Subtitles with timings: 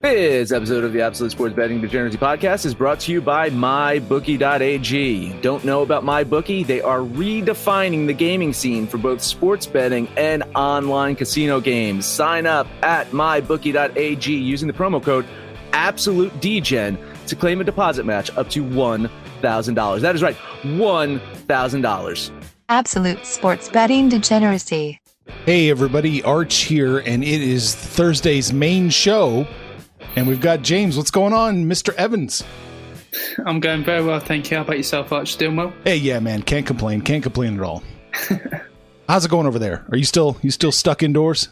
[0.00, 5.40] This episode of the Absolute Sports Betting Degeneracy Podcast is brought to you by MyBookie.ag.
[5.40, 6.64] Don't know about MyBookie?
[6.64, 12.06] They are redefining the gaming scene for both sports betting and online casino games.
[12.06, 15.26] Sign up at MyBookie.ag using the promo code
[15.72, 20.00] Absolute DGen to claim a deposit match up to $1,000.
[20.00, 22.30] That is right, $1,000.
[22.68, 25.00] Absolute sports betting degeneracy.
[25.44, 29.44] Hey, everybody, Arch here, and it is Thursday's main show.
[30.16, 30.96] And we've got James.
[30.96, 31.94] What's going on, Mr.
[31.94, 32.44] Evans?
[33.46, 34.56] I'm going very well, thank you.
[34.56, 35.36] How about yourself, Arch?
[35.36, 35.72] Doing well?
[35.84, 36.42] Hey, yeah, man.
[36.42, 37.00] Can't complain.
[37.00, 37.82] Can't complain at all.
[39.08, 39.86] How's it going over there?
[39.90, 41.48] Are you still you still stuck indoors?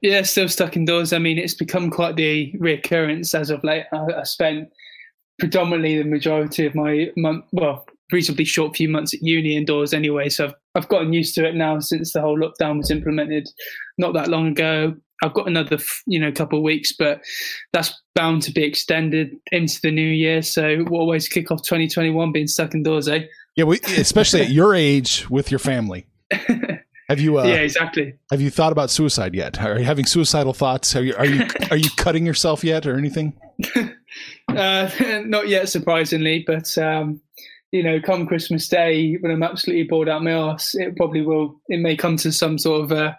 [0.00, 1.12] Yeah, still stuck indoors.
[1.12, 3.84] I mean, it's become quite the reoccurrence as of late.
[3.92, 4.70] I, I spent
[5.38, 10.28] predominantly the majority of my month, well, reasonably short few months at uni indoors anyway.
[10.28, 13.48] So I've, I've gotten used to it now since the whole lockdown was implemented
[13.98, 14.94] not that long ago.
[15.22, 17.20] I've got another, you know, couple of weeks, but
[17.72, 20.42] that's bound to be extended into the new year.
[20.42, 23.24] So what always kick off 2021 being stuck indoors, eh?
[23.56, 26.06] Yeah, we, especially at your age with your family.
[27.10, 27.40] Have you?
[27.40, 28.14] Uh, yeah, exactly.
[28.30, 29.60] Have you thought about suicide yet?
[29.60, 30.94] Are you having suicidal thoughts?
[30.94, 33.36] Are you are you are you cutting yourself yet or anything?
[34.48, 34.88] uh,
[35.26, 37.20] not yet, surprisingly, but um,
[37.72, 41.60] you know, come Christmas Day when I'm absolutely bored out my ass, it probably will.
[41.68, 42.92] It may come to some sort of.
[42.92, 43.14] Uh,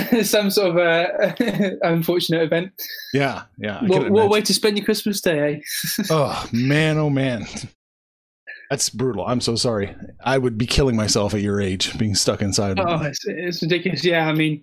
[0.22, 1.34] some sort of uh,
[1.82, 2.72] unfortunate event.
[3.12, 3.84] Yeah, yeah.
[3.84, 5.62] What, what way to spend your Christmas day?
[5.98, 6.02] Eh?
[6.10, 7.46] oh man, oh man.
[8.70, 9.26] That's brutal.
[9.26, 9.94] I'm so sorry.
[10.24, 12.80] I would be killing myself at your age, being stuck inside.
[12.80, 14.02] Oh, it's, it's, ridiculous.
[14.02, 14.62] Yeah, I mean,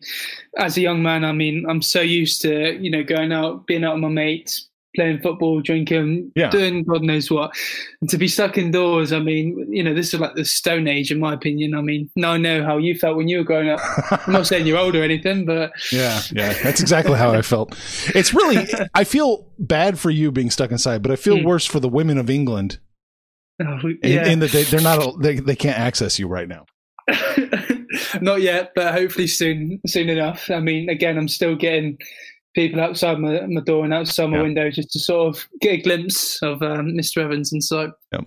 [0.58, 3.84] as a young man, I mean, I'm so used to you know going out, being
[3.84, 6.50] out with my mates, playing football, drinking, yeah.
[6.50, 7.56] doing God knows what.
[8.02, 11.12] And to be stuck indoors, I mean, you know, this is like the Stone Age,
[11.12, 11.76] in my opinion.
[11.76, 13.80] I mean, now I know how you felt when you were growing up.
[14.28, 17.78] I'm not saying you're old or anything, but yeah, yeah, that's exactly how I felt.
[18.16, 21.46] It's really, I feel bad for you being stuck inside, but I feel mm.
[21.46, 22.80] worse for the women of England
[23.62, 24.24] Oh, yeah.
[24.24, 26.66] in, in that they, they're not they, they can't access you right now.
[28.22, 30.50] not yet, but hopefully soon soon enough.
[30.50, 31.98] I mean, again, I'm still getting
[32.60, 34.44] people outside my, my door and outside my yeah.
[34.44, 37.24] window just to sort of get a glimpse of um, Mr.
[37.24, 37.94] Evans and so.
[38.12, 38.26] Yep.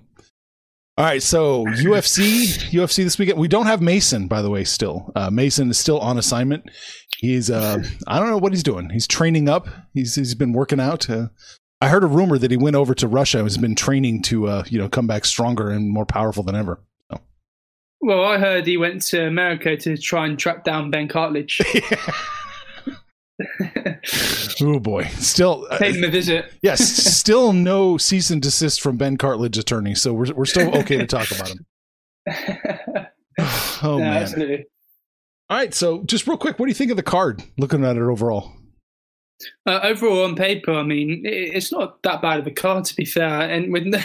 [0.98, 3.38] All right, so UFC, UFC this weekend.
[3.38, 4.64] We don't have Mason, by the way.
[4.64, 6.64] Still, uh, Mason is still on assignment.
[7.18, 8.90] He's, uh, I don't know what he's doing.
[8.90, 9.68] He's training up.
[9.94, 11.08] He's he's been working out.
[11.08, 11.28] Uh,
[11.80, 14.48] I heard a rumor that he went over to Russia and has been training to,
[14.48, 16.80] uh, you know, come back stronger and more powerful than ever.
[17.10, 17.20] So.
[18.02, 21.60] Well, I heard he went to America to try and track down Ben Cartlidge.
[24.60, 26.52] oh boy, still uh, paying him a visit.
[26.62, 30.96] yes, still no cease and desist from Ben Cartlidge attorney, so we're we're still okay
[30.98, 31.66] to talk about him.
[33.82, 34.66] oh man, absolutely.
[35.50, 37.42] All right, so just real quick, what do you think of the card?
[37.58, 38.52] Looking at it overall.
[39.66, 43.04] Uh, overall, on paper, I mean, it's not that bad of a card to be
[43.04, 43.42] fair.
[43.42, 43.98] And with no,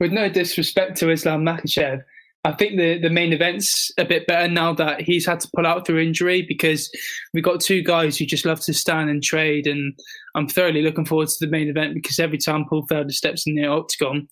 [0.00, 2.02] with no disrespect to Islam Makhachev,
[2.44, 5.66] I think the, the main event's a bit better now that he's had to pull
[5.66, 6.90] out through injury because
[7.34, 9.66] we've got two guys who just love to stand and trade.
[9.66, 9.92] And
[10.34, 13.56] I'm thoroughly looking forward to the main event because every time Paul Felder steps in
[13.56, 14.26] the octagon,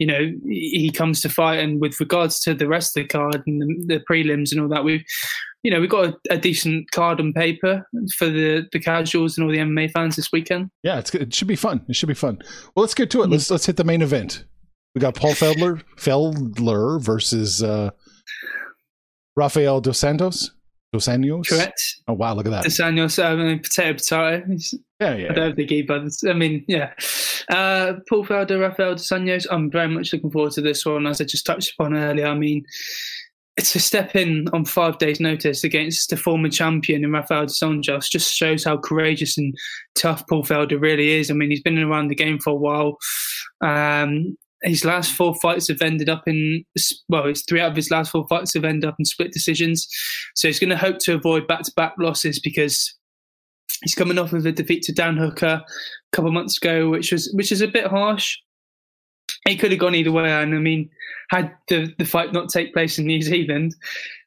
[0.00, 1.60] you know, he comes to fight.
[1.60, 4.68] And with regards to the rest of the card and the, the prelims and all
[4.68, 5.04] that, we've
[5.62, 7.86] you know, we've got a, a, decent card on paper
[8.16, 10.70] for the, the casuals and all the MMA fans this weekend.
[10.82, 11.84] Yeah, it's it should be fun.
[11.88, 12.42] It should be fun.
[12.74, 13.30] Well, let's get to it.
[13.30, 13.52] Let's mm.
[13.52, 14.44] let's hit the main event.
[14.94, 17.90] We got Paul Felder, Felder versus uh,
[19.36, 20.50] Rafael dos Santos.
[20.92, 21.48] Dos Anjos.
[21.48, 21.80] Correct.
[22.06, 22.64] Oh wow, look at that.
[22.64, 24.44] Dos Anjos, I mean, potato, potato.
[25.00, 25.30] Yeah, yeah.
[25.30, 26.92] I don't think he, but I mean, yeah.
[27.50, 29.46] Uh, Paul Felder, Rafael dos Anjos.
[29.50, 32.26] I'm very much looking forward to this one, as I just touched upon earlier.
[32.26, 32.66] I mean,
[33.56, 37.60] it's a step in on five days' notice against the former champion in Rafael dos
[37.60, 38.10] Anjos.
[38.10, 39.56] Just shows how courageous and
[39.94, 41.30] tough Paul Felder really is.
[41.30, 42.98] I mean, he's been around the game for a while.
[43.62, 46.64] Um, his last four fights have ended up in
[47.08, 49.88] well, it's three out of his last four fights have ended up in split decisions.
[50.34, 52.94] So he's going to hope to avoid back-to-back losses because
[53.82, 57.32] he's coming off of a defeat to Dan Hooker a couple months ago, which was
[57.34, 58.36] which is a bit harsh.
[59.46, 60.88] It could have gone either way, and I mean,
[61.30, 63.74] had the, the fight not take place in New Zealand,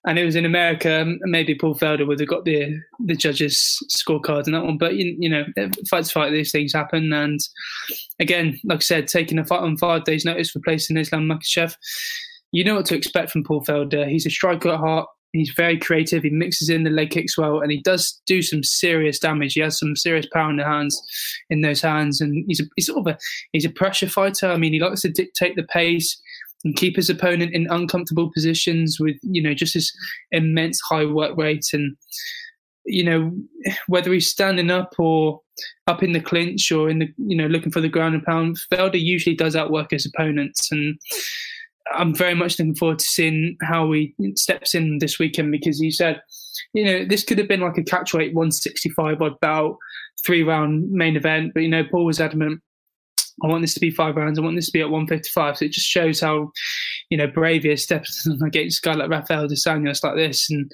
[0.05, 4.47] and it was in America, maybe Paul Felder would have got the the judges' scorecard
[4.47, 4.77] in that one.
[4.77, 5.45] But you, you know,
[5.89, 7.39] fights fight, these things happen, and
[8.19, 11.75] again, like I said, taking a fight on five days' notice, replacing Islam Makhachev,
[12.51, 14.09] you know what to expect from Paul Felder.
[14.09, 15.07] He's a striker at heart.
[15.35, 16.23] He's very creative.
[16.23, 19.53] He mixes in the leg kicks well, and he does do some serious damage.
[19.53, 20.99] He has some serious power in the hands,
[21.49, 23.17] in those hands, and he's a, he's sort of a
[23.51, 24.49] he's a pressure fighter.
[24.49, 26.19] I mean, he likes to dictate the pace
[26.63, 29.93] and keep his opponent in uncomfortable positions with you know just his
[30.31, 31.95] immense high work rate and
[32.85, 33.31] you know
[33.87, 35.41] whether he's standing up or
[35.87, 38.57] up in the clinch or in the you know looking for the ground and pound.
[38.71, 40.99] Felder usually does outwork his opponents and.
[41.93, 45.91] I'm very much looking forward to seeing how he steps in this weekend because he
[45.91, 46.21] said,
[46.73, 49.77] you know, this could have been like a catchweight 165 odd bout,
[50.25, 52.61] three round main event, but you know, Paul was adamant.
[53.43, 54.39] I want this to be five rounds.
[54.39, 55.57] I want this to be at 155.
[55.57, 56.51] So it just shows how,
[57.09, 60.49] you know, is steps against a guy like Rafael dos Anjos like this.
[60.49, 60.71] And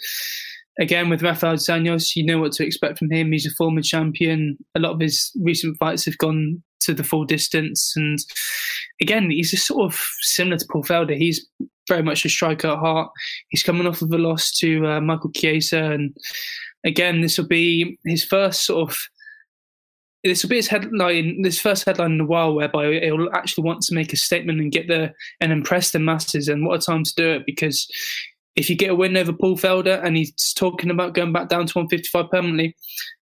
[0.79, 3.31] again, with Rafael dos Anjos, you know what to expect from him.
[3.31, 4.57] He's a former champion.
[4.75, 7.93] A lot of his recent fights have gone to the full distance.
[7.95, 8.19] And
[9.01, 11.17] again, he's just sort of similar to Paul Felder.
[11.17, 11.45] He's
[11.87, 13.11] very much a striker at heart.
[13.49, 15.83] He's coming off of a loss to uh, Michael Chiesa.
[15.83, 16.15] And
[16.85, 18.97] again, this will be his first sort of.
[20.23, 23.81] This will be his headline, this first headline in a while, whereby he'll actually want
[23.81, 26.47] to make a statement and get the and impress the masses.
[26.47, 27.43] And what a time to do it!
[27.47, 27.87] Because
[28.55, 31.67] if you get a win over Paul Felder and he's talking about going back down
[31.67, 32.75] to 155 permanently,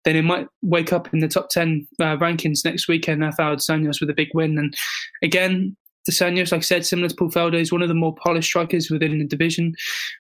[0.03, 3.21] then he might wake up in the top 10 uh, rankings next weekend.
[3.21, 4.57] Rafael dos Anjos with a big win.
[4.57, 4.75] And
[5.21, 5.75] again,
[6.07, 8.49] dos Anjos, like I said, similar to Paul Felder, is one of the more polished
[8.49, 9.75] strikers within the division.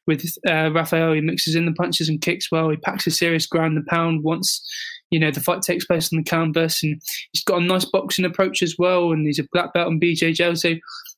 [0.05, 2.69] With uh, Rafael, he mixes in the punches and kicks well.
[2.69, 4.63] He packs a serious ground and pound once.
[5.09, 7.01] You know, the fight takes place on the canvas, and
[7.31, 9.11] he's got a nice boxing approach as well.
[9.11, 10.55] And he's a black belt on BJJ.
[10.59, 10.75] So,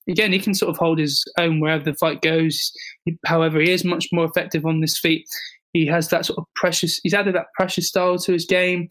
[0.07, 2.71] again, he can sort of hold his own wherever the fight goes.
[3.25, 5.27] However, he is much more effective on this feet.
[5.73, 6.99] He has that sort of precious.
[7.03, 8.89] He's added that precious style to his game,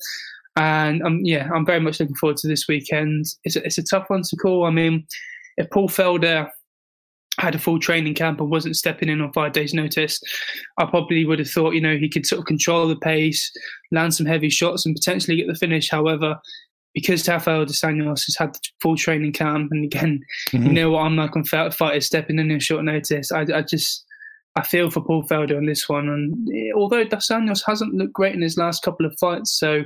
[0.57, 3.27] and um, yeah, I'm very much looking forward to this weekend.
[3.45, 4.65] It's a, it's a tough one to call.
[4.65, 5.07] I mean,
[5.57, 6.49] if Paul Felder
[7.39, 10.21] had a full training camp and wasn't stepping in on five days' notice,
[10.79, 13.51] I probably would have thought, you know, he could sort of control the pace,
[13.93, 15.91] land some heavy shots, and potentially get the finish.
[15.91, 16.37] However,
[16.95, 20.21] because Rafael dos Anjos has had the full training camp, and again,
[20.51, 20.67] Mhm.
[20.67, 23.31] you know what I'm like on fight- fighters stepping in on short notice.
[23.33, 24.05] I, I just
[24.57, 28.13] I feel for Paul Felder on this one, and eh, although dos Anjos hasn't looked
[28.15, 29.85] great in his last couple of fights, so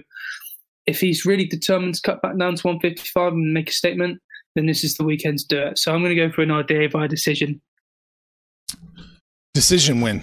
[0.86, 4.20] if he's really determined to cut back down to 155 and make a statement,
[4.54, 5.78] then this is the weekend to do it.
[5.78, 7.60] So I'm going to go for an idea by decision,
[9.54, 10.20] Decision win.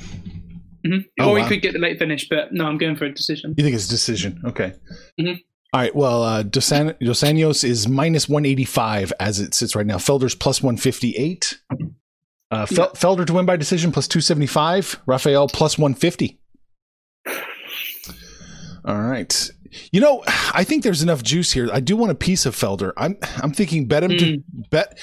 [0.85, 1.43] hmm Oh, or wow.
[1.43, 2.27] he could get the late finish.
[2.27, 3.53] But no, I'm going for a decision.
[3.57, 4.41] You think it's decision?
[4.45, 4.73] Okay.
[5.19, 5.39] Mhm.
[5.73, 5.95] All right.
[5.95, 9.95] Well, uh, Dos, An- Dos Anjos is minus 185 as it sits right now.
[9.97, 11.59] Felder's plus 158.
[12.51, 14.99] Uh, Fel- Felder to win by decision plus 275.
[15.05, 16.39] Raphael plus 150.
[18.83, 19.49] All right.
[19.93, 20.23] You know,
[20.53, 21.69] I think there's enough juice here.
[21.71, 22.91] I do want a piece of Felder.
[22.97, 24.97] I'm I'm thinking bet him to bet.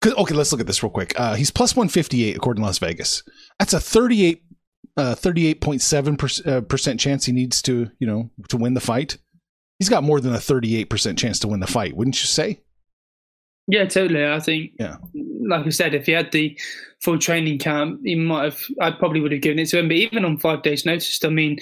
[0.00, 1.12] 'cause- Okay, let's look at this real quick.
[1.20, 3.22] Uh, he's plus 158 according to Las Vegas.
[3.60, 4.42] That's a 38
[4.96, 9.18] uh, 38.7 perc- uh, percent chance he needs to, you know, to win the fight.
[9.78, 12.60] He's got more than a 38% chance to win the fight, wouldn't you say?
[13.68, 14.24] Yeah, totally.
[14.26, 14.96] I think, Yeah.
[15.46, 16.58] like I said, if he had the
[17.02, 18.60] full training camp, he might have.
[18.80, 19.88] I probably would have given it to him.
[19.88, 21.58] But even on five days' notice, I mean,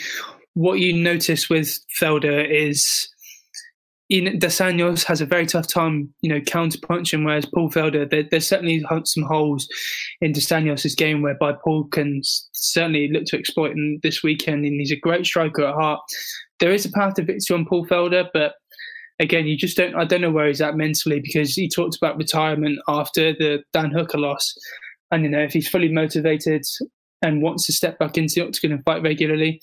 [0.52, 3.08] what you notice with Felder is,
[4.10, 7.24] in Dos has a very tough time, you know, counter punching.
[7.24, 9.66] Whereas Paul Felder, there, there's certainly some holes
[10.20, 14.66] in Dos Anjos' game whereby Paul can certainly look to exploit in this weekend.
[14.66, 16.00] And he's a great striker at heart.
[16.60, 18.54] There is a path to victory on Paul Felder, but
[19.18, 19.94] again, you just don't.
[19.94, 23.90] I don't know where he's at mentally because he talked about retirement after the Dan
[23.90, 24.54] Hooker loss,
[25.10, 26.64] and you know if he's fully motivated
[27.22, 29.60] and wants to step back into the octagon and fight regularly,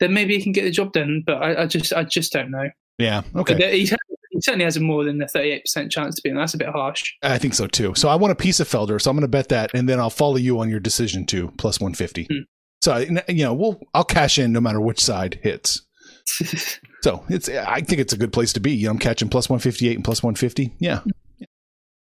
[0.00, 1.22] then maybe he can get the job done.
[1.26, 2.68] But I, I just, I just don't know.
[2.98, 3.22] Yeah.
[3.34, 3.78] Okay.
[3.78, 3.94] He's
[4.38, 6.68] he certainly has a more than a 38% chance to be, and that's a bit
[6.68, 7.14] harsh.
[7.22, 7.94] I think so too.
[7.96, 9.98] So I want a piece of Felder, so I'm going to bet that, and then
[9.98, 12.24] I'll follow you on your decision too, plus 150.
[12.30, 12.42] Hmm.
[12.80, 15.82] So you know, we'll I'll cash in no matter which side hits.
[17.02, 18.72] so it's I think it's a good place to be.
[18.72, 20.74] You know, I'm catching plus 158 and plus 150.
[20.78, 21.00] Yeah.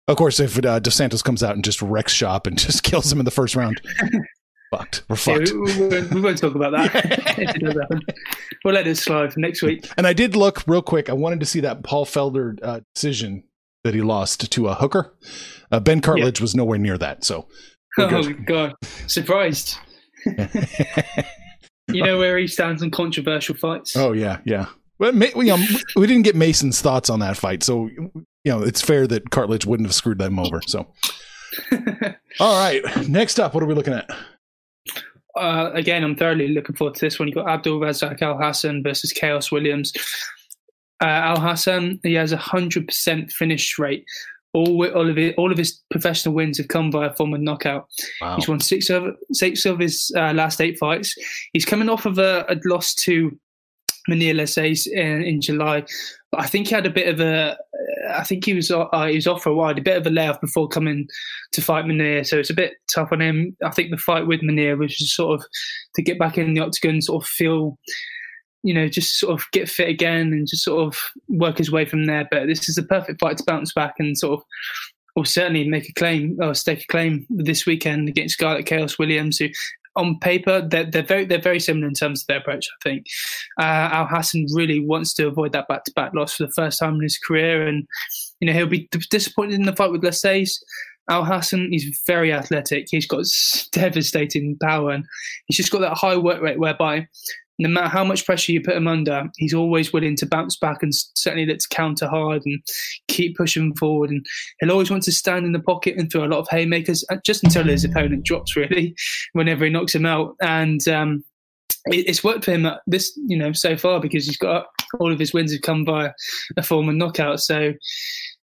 [0.08, 3.12] Of course, if uh, Dos Santos comes out and just wrecks shop and just kills
[3.12, 3.80] him in the first round,
[4.74, 5.04] fucked.
[5.08, 5.52] We're Yeah, fucked.
[5.52, 6.96] we, we won't, we won't talk about that.
[7.38, 8.02] if it does happen.
[8.66, 9.88] We'll let it slide for next week.
[9.98, 11.10] And I did look real quick.
[11.10, 13.44] I wanted to see that Paul Felder uh, decision
[13.84, 15.14] that he lost to a hooker.
[15.72, 17.24] Uh, ben Cartlidge was nowhere near that.
[17.24, 17.48] So
[18.00, 18.46] Oh good.
[18.48, 18.74] god,
[19.08, 19.78] surprised.
[21.90, 23.96] You know where he stands in controversial fights.
[23.96, 24.68] oh yeah, yeah.
[25.00, 25.62] Well, we, um,
[25.96, 28.12] we didn't get Mason's thoughts on that fight, so you
[28.46, 30.62] know it's fair that Cartlidge wouldn't have screwed them over.
[30.68, 30.88] So,
[32.42, 32.82] all right.
[33.08, 34.10] Next up, what are we looking at?
[35.36, 37.28] uh, again, I'm thoroughly looking forward to this one.
[37.28, 39.94] You got Abdul Razak Al Hassan versus Khaos Williams.
[41.02, 44.06] Uh, Al Hassan, he has a hundred percent finish rate.
[44.54, 47.88] All, all of it, all of his professional wins have come via form of knockout.
[48.20, 48.36] Wow.
[48.36, 51.14] He's won six of six of his uh, last eight fights.
[51.54, 53.38] He's coming off of a, a loss to
[54.10, 55.86] Mounir Lazzez in, in July,
[56.32, 57.58] but I think he had a bit of a.
[58.12, 60.10] I think he was uh, he was off for a while, a bit of a
[60.10, 61.08] layoff before coming
[61.52, 63.56] to fight Mounir, so it's a bit tough on him.
[63.64, 65.46] I think the fight with Mounir was just sort of
[65.96, 67.78] to get back in the octagon, sort of feel.
[68.64, 71.86] You know, just sort of get fit again and just sort of work his way
[71.86, 72.28] from there.
[72.30, 74.46] But this is the perfect fight to bounce back and sort of
[75.16, 79.38] will certainly make a claim or stake a claim this weekend against Scarlett Khaos Williams,
[79.38, 79.50] who
[79.96, 82.68] on paper they're, they're very they're very similar in terms of their approach.
[82.68, 83.06] I think
[83.60, 86.80] uh, Al Hassan really wants to avoid that back to back loss for the first
[86.80, 87.88] time in his career, and
[88.40, 90.52] you know he'll be disappointed in the fight with Lazzez.
[91.10, 92.88] Al Hassan, he's very athletic.
[92.90, 93.26] He's got
[93.72, 95.06] devastating power, and
[95.48, 97.08] he's just got that high work rate whereby
[97.60, 100.82] no matter how much pressure you put him under, he's always willing to bounce back
[100.82, 102.62] and certainly let's counter hard and
[103.10, 104.10] keep pushing forward.
[104.10, 104.26] And
[104.60, 107.18] he'll always want to stand in the pocket and throw a lot of haymakers uh,
[107.26, 108.96] just until his opponent drops, really,
[109.34, 110.36] whenever he knocks him out.
[110.42, 111.24] And um,
[111.88, 114.68] it, it's worked for him this, you know, so far because he's got
[115.00, 116.14] all of his wins have come via
[116.58, 117.42] a form of knockout.
[117.42, 117.74] So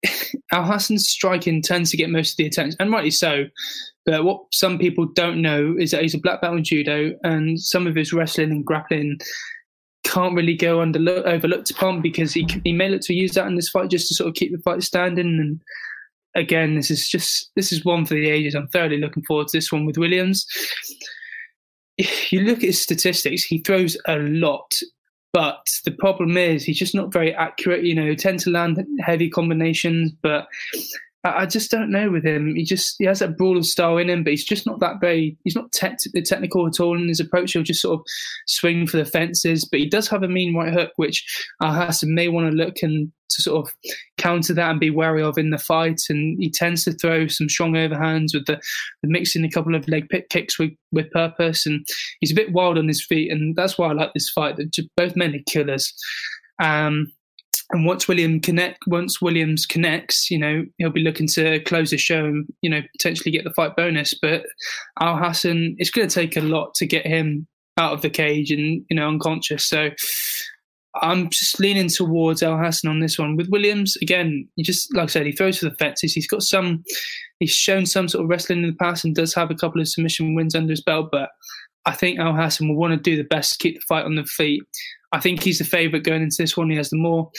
[0.53, 3.45] Al Hassan's striking tends to get most of the attention, and rightly so.
[4.07, 7.61] But what some people don't know is that he's a black belt in judo, and
[7.61, 9.19] some of his wrestling and grappling
[10.05, 13.55] can't really go under overlooked upon because he he may look to use that in
[13.55, 15.39] this fight just to sort of keep the fight standing.
[15.39, 15.61] And
[16.35, 18.55] again, this is just this is one for the ages.
[18.55, 20.47] I'm thoroughly looking forward to this one with Williams.
[21.99, 24.75] If you look at his statistics, he throws a lot,
[25.33, 27.85] but the problem is he's just not very accurate.
[27.85, 30.49] You know, he tends to land heavy combinations, but
[31.23, 32.55] I just don't know with him.
[32.55, 35.37] He just he has that brawler style in him, but he's just not that very.
[35.45, 37.53] He's not tech technical at all in his approach.
[37.53, 38.07] He'll just sort of
[38.47, 41.25] swing for the fences, but he does have a mean right hook, which
[41.63, 43.75] Al Hassan may want to look and to sort of
[44.17, 46.01] counter that and be wary of in the fight.
[46.09, 48.57] And he tends to throw some strong overhands with the,
[49.03, 51.67] with mixing a couple of leg kicks with with purpose.
[51.67, 51.87] And
[52.21, 54.57] he's a bit wild on his feet, and that's why I like this fight.
[54.57, 55.93] That both men are killers.
[56.63, 57.13] Um,
[57.73, 61.99] and once William connect, once Williams connects, you know he'll be looking to close the
[61.99, 64.15] show and you know potentially get the fight bonus.
[64.21, 64.45] But
[65.01, 67.47] Al Hassan, it's going to take a lot to get him
[67.79, 69.65] out of the cage and you know unconscious.
[69.65, 69.91] So
[70.97, 73.37] I'm just leaning towards Al Hassan on this one.
[73.37, 76.13] With Williams, again, he just like I said, he throws for the fences.
[76.13, 76.83] He's got some,
[77.39, 79.89] he's shown some sort of wrestling in the past and does have a couple of
[79.89, 81.11] submission wins under his belt.
[81.13, 81.31] But
[81.87, 84.17] I think Al Hassan will want to do the best to keep the fight on
[84.17, 84.63] the feet.
[85.13, 86.71] I think he's the favourite going into this one.
[86.71, 87.31] He has the more,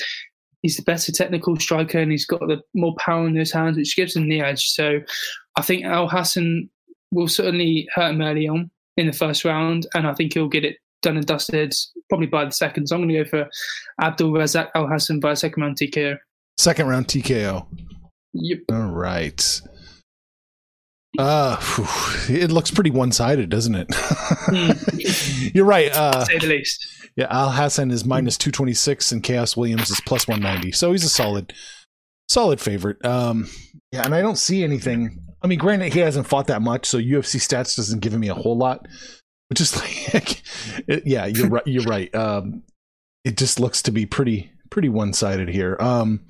[0.61, 3.95] he's the better technical striker, and he's got the more power in his hands, which
[3.95, 4.69] gives him the edge.
[4.69, 4.99] So
[5.55, 6.69] I think Al Hassan
[7.11, 10.65] will certainly hurt him early on in the first round, and I think he'll get
[10.65, 11.73] it done and dusted
[12.09, 12.87] probably by the second.
[12.87, 13.49] So I'm going to go for
[14.01, 16.17] Abdul Razak Al Hassan by second round TKO.
[16.57, 17.65] Second round TKO.
[18.33, 18.59] Yep.
[18.71, 19.61] All right.
[21.17, 25.51] Uh, phew, it looks pretty one sided, doesn't it?
[25.55, 25.91] You're right.
[25.91, 26.87] Uh, Say the least.
[27.15, 30.71] yeah, Al Hassan is minus 226 and Khaos Williams is plus 190.
[30.71, 31.53] So he's a solid,
[32.29, 33.03] solid favorite.
[33.05, 33.49] Um,
[33.91, 35.19] yeah, and I don't see anything.
[35.43, 38.33] I mean, granted, he hasn't fought that much, so UFC stats doesn't give me a
[38.35, 38.87] whole lot.
[39.49, 39.75] But just
[40.13, 40.41] like,
[40.87, 41.67] it, yeah, you're right.
[41.67, 42.13] You're right.
[42.15, 42.63] Um,
[43.25, 45.75] it just looks to be pretty, pretty one sided here.
[45.79, 46.25] Um,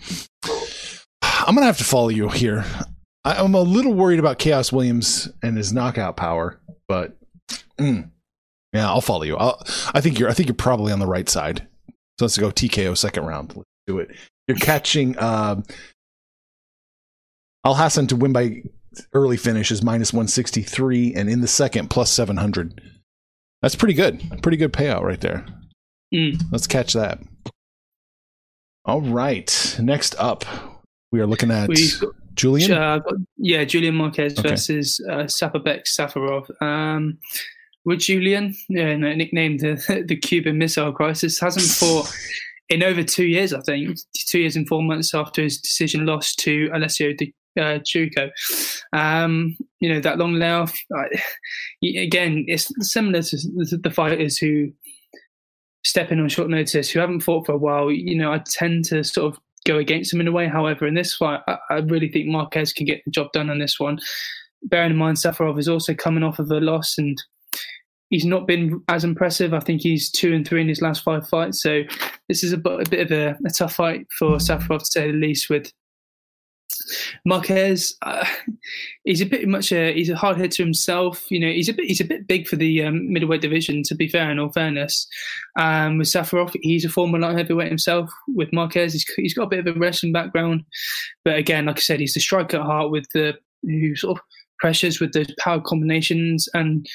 [1.24, 2.66] I'm gonna have to follow you here.
[3.24, 7.18] I, I'm a little worried about Khaos Williams and his knockout power, but
[7.80, 8.10] mm,
[8.74, 9.38] yeah, I'll follow you.
[9.38, 9.62] I'll,
[9.94, 10.30] I think you're.
[10.30, 11.68] I think you're probably on the right side.
[12.20, 13.56] So let's go TKO second round.
[13.56, 14.10] Let's do it.
[14.48, 15.64] You're catching um,
[17.66, 18.64] Al Hassan to win by
[19.14, 22.82] early finish is minus 163, and in the second plus 700.
[23.62, 24.22] That's pretty good.
[24.42, 25.46] Pretty good payout right there.
[26.14, 26.42] Mm.
[26.52, 27.20] Let's catch that.
[28.86, 29.78] All right.
[29.80, 30.44] Next up,
[31.12, 32.72] we are looking at got- Julian.
[32.72, 33.00] Uh,
[33.38, 34.50] yeah, Julian Marquez Okay.
[34.50, 36.50] versus uh, Saparbek Safarov.
[36.62, 37.20] Um,
[37.86, 42.12] with Julian, yeah, no, nicknamed the, the Cuban Missile Crisis, hasn't fought
[42.70, 43.98] in over two years, I think.
[44.28, 47.80] Two years and four months after his decision loss to Alessio Di uh.
[48.94, 51.22] Um, you know, that long layoff, I,
[52.00, 53.38] again, it's similar to
[53.78, 54.72] the fighters who
[55.84, 57.92] step in on short notice, who haven't fought for a while.
[57.92, 60.48] You know, I tend to sort of go against him in a way.
[60.48, 63.60] However, in this fight, I, I really think Marquez can get the job done on
[63.60, 64.00] this one.
[64.64, 67.22] Bearing in mind, Safarov is also coming off of a loss and
[68.10, 69.54] he's not been as impressive.
[69.54, 71.62] I think he's two and three in his last five fights.
[71.62, 71.82] So
[72.28, 75.18] this is a, a bit of a, a tough fight for Safarov to say the
[75.18, 75.50] least.
[75.50, 75.72] With
[77.26, 78.26] Marquez, uh,
[79.04, 81.26] he's a bit much a he's a hard hitter himself.
[81.30, 83.84] You know, he's a bit he's a bit big for the um, middleweight division.
[83.84, 85.08] To be fair, in all fairness,
[85.58, 88.10] um, with Safarov, he's a former light heavyweight himself.
[88.28, 90.64] With Marquez, he's he's got a bit of a wrestling background,
[91.24, 94.24] but again, like I said, he's the striker at heart with the who sort of
[94.60, 96.48] pressures with those power combinations.
[96.54, 96.88] And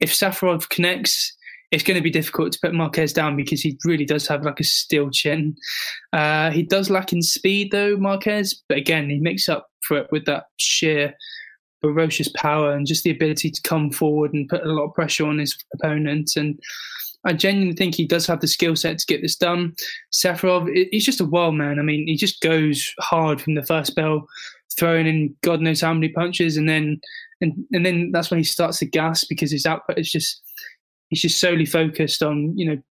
[0.00, 1.36] if Safarov connects,
[1.72, 4.60] it's going to be difficult to put Marquez down because he really does have like
[4.60, 5.56] a steel chin.
[6.12, 10.06] Uh, he does lack in speed though, Marquez, but again, he makes up for it
[10.12, 11.14] with that sheer
[11.80, 15.26] ferocious power and just the ability to come forward and put a lot of pressure
[15.26, 16.32] on his opponent.
[16.36, 16.60] And
[17.24, 19.74] I genuinely think he does have the skill set to get this done.
[20.12, 21.78] Safarov, he's just a wild man.
[21.78, 24.26] I mean, he just goes hard from the first bell,
[24.78, 27.00] throwing in God knows how many punches, and then
[27.40, 30.42] and and then that's when he starts to gas because his output is just
[31.12, 32.82] he's just solely focused on you know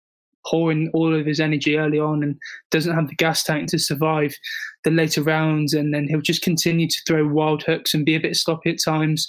[0.47, 2.37] pouring all of his energy early on and
[2.71, 4.35] doesn't have the gas tank to survive
[4.85, 8.21] the later rounds and then he'll just continue to throw wild hooks and be a
[8.21, 9.27] bit sloppy at times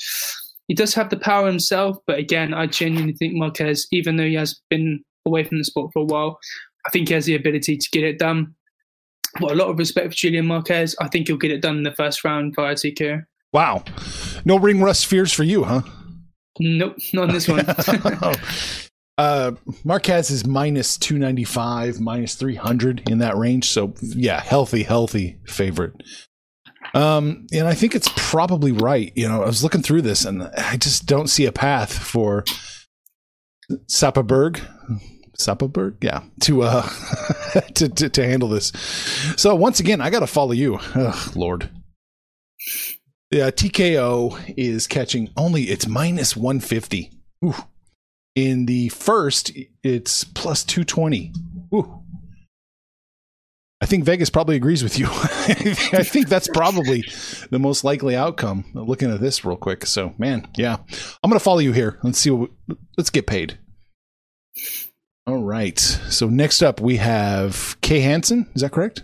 [0.68, 4.36] he does have the power himself but again i genuinely think marquez even though he
[4.36, 6.40] has been away from the sport for a while
[6.86, 8.54] i think he has the ability to get it done
[9.40, 10.96] Got a lot of respect for Julian Marquez.
[11.00, 13.24] I think he'll get it done in the first round via TKO.
[13.54, 13.84] Wow.
[14.46, 15.82] No ring rust fears for you, huh?
[16.60, 17.66] Nope, not in this one.
[19.18, 19.52] uh,
[19.84, 23.70] Marquez is minus 295, minus 300 in that range.
[23.70, 25.94] So, yeah, healthy, healthy favorite.
[26.94, 29.14] Um, and I think it's probably right.
[29.16, 32.44] You know, I was looking through this and I just don't see a path for
[33.90, 34.62] Sapaberg.
[35.40, 36.82] Sapaberg, yeah, to uh
[37.76, 38.72] to, to to handle this.
[39.38, 40.76] So once again, I got to follow you.
[40.96, 41.70] Ugh, Lord.
[43.32, 47.12] Yeah, uh, TKO is catching only it's minus 150.
[47.46, 47.56] Ooh.
[48.36, 51.32] In the first, it's plus 220.
[51.74, 52.04] Ooh.
[53.80, 55.08] I think Vegas probably agrees with you.
[55.10, 57.06] I think that's probably
[57.50, 58.66] the most likely outcome.
[58.74, 59.86] Looking at this real quick.
[59.86, 60.78] So, man, yeah.
[61.24, 62.00] I'm to follow you here.
[62.04, 63.58] Let's see what we, let's get paid.
[65.26, 65.80] All right.
[65.80, 69.04] So, next up we have Kay Hansen, is that correct?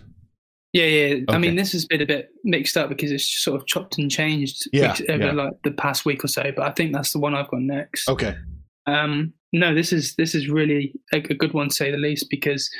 [0.72, 1.24] Yeah, yeah.
[1.28, 4.10] I mean, this has been a bit mixed up because it's sort of chopped and
[4.10, 5.32] changed Yeah, over yeah.
[5.32, 6.52] like the past week or so.
[6.54, 8.08] But I think that's the one I've got next.
[8.08, 8.36] Okay.
[8.86, 12.26] Um, no, this is this is really a, a good one to say the least
[12.28, 12.70] because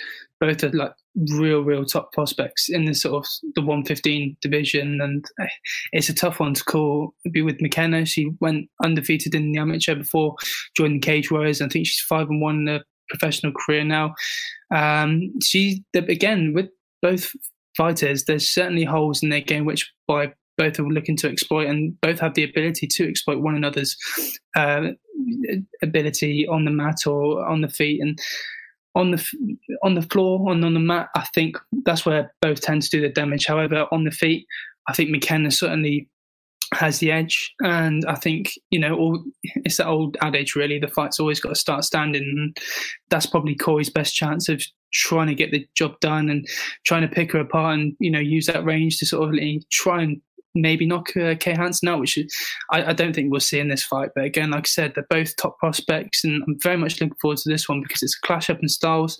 [0.40, 0.92] both are like
[1.32, 5.48] real, real top prospects in the sort of the 115 division, and eh,
[5.92, 7.14] it's a tough one to call.
[7.24, 8.04] It'd be with McKenna.
[8.04, 10.36] She went undefeated in the amateur before
[10.76, 11.62] joining Cage Warriors.
[11.62, 14.14] I think she's five and one in her professional career now.
[14.74, 16.68] Um, she again with
[17.00, 17.32] both
[17.78, 18.24] fighters.
[18.24, 22.18] There's certainly holes in their game which by both are looking to exploit, and both
[22.18, 23.96] have the ability to exploit one another's
[24.56, 24.88] uh,
[25.82, 28.18] ability on the mat or on the feet and
[28.94, 29.24] on the
[29.82, 31.08] on the floor and on the mat.
[31.14, 33.46] I think that's where both tend to do the damage.
[33.46, 34.46] However, on the feet,
[34.88, 36.08] I think McKenna certainly
[36.74, 40.88] has the edge, and I think you know all it's that old adage really: the
[40.88, 42.22] fight's always got to start standing.
[42.22, 42.56] And
[43.10, 46.46] that's probably Cory's best chance of trying to get the job done and
[46.84, 50.02] trying to pick her apart and you know use that range to sort of try
[50.02, 50.20] and
[50.54, 52.18] maybe knock uh, Kay Hansen out, which
[52.70, 54.10] I, I don't think we'll see in this fight.
[54.14, 57.38] But again, like I said, they're both top prospects, and I'm very much looking forward
[57.38, 59.18] to this one because it's a clash up in styles.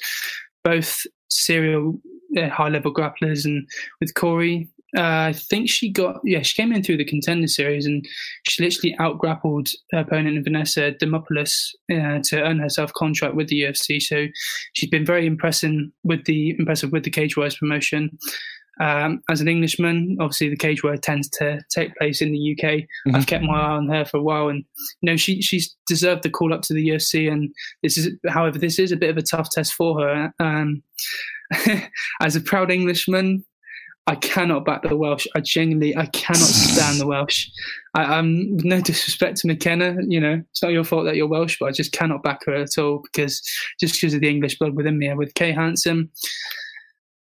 [0.65, 2.01] Both serial
[2.37, 3.67] high level grapplers, and
[4.01, 7.85] with Cory, uh, I think she got yeah she came in through the contender series
[7.85, 8.07] and
[8.45, 13.63] she literally out grappled her opponent Vanessa Demopoulos uh, to earn herself contract with the
[13.63, 14.01] UFC.
[14.01, 14.27] So
[14.73, 15.73] she's been very impressive
[16.05, 18.17] with the impressive with the Cage Warriors promotion.
[18.81, 22.85] Um, as an Englishman, obviously the Cage Warrior tends to take place in the UK.
[23.13, 24.65] I've kept my eye on her for a while, and
[25.03, 27.31] you know she she's deserved the call up to the UFC.
[27.31, 30.33] And this is, however, this is a bit of a tough test for her.
[30.39, 30.83] Um,
[32.21, 33.45] as a proud Englishman,
[34.09, 35.27] I cannot back the Welsh.
[35.37, 37.47] I genuinely, I cannot stand the Welsh.
[37.95, 39.97] I, I'm with no disrespect to McKenna.
[40.01, 42.55] You know, it's not your fault that you're Welsh, but I just cannot back her
[42.55, 43.43] at all because
[43.79, 45.13] just because of the English blood within me.
[45.13, 46.09] With Kay Hansen,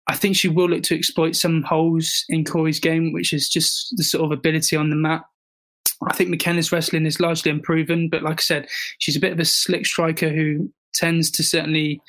[0.08, 3.94] I think she will look to exploit some holes in Cory's game, which is just
[3.98, 5.24] the sort of ability on the mat.
[6.08, 8.68] I think McKenna's wrestling is largely unproven, but like I said,
[9.00, 12.00] she's a bit of a slick striker who tends to certainly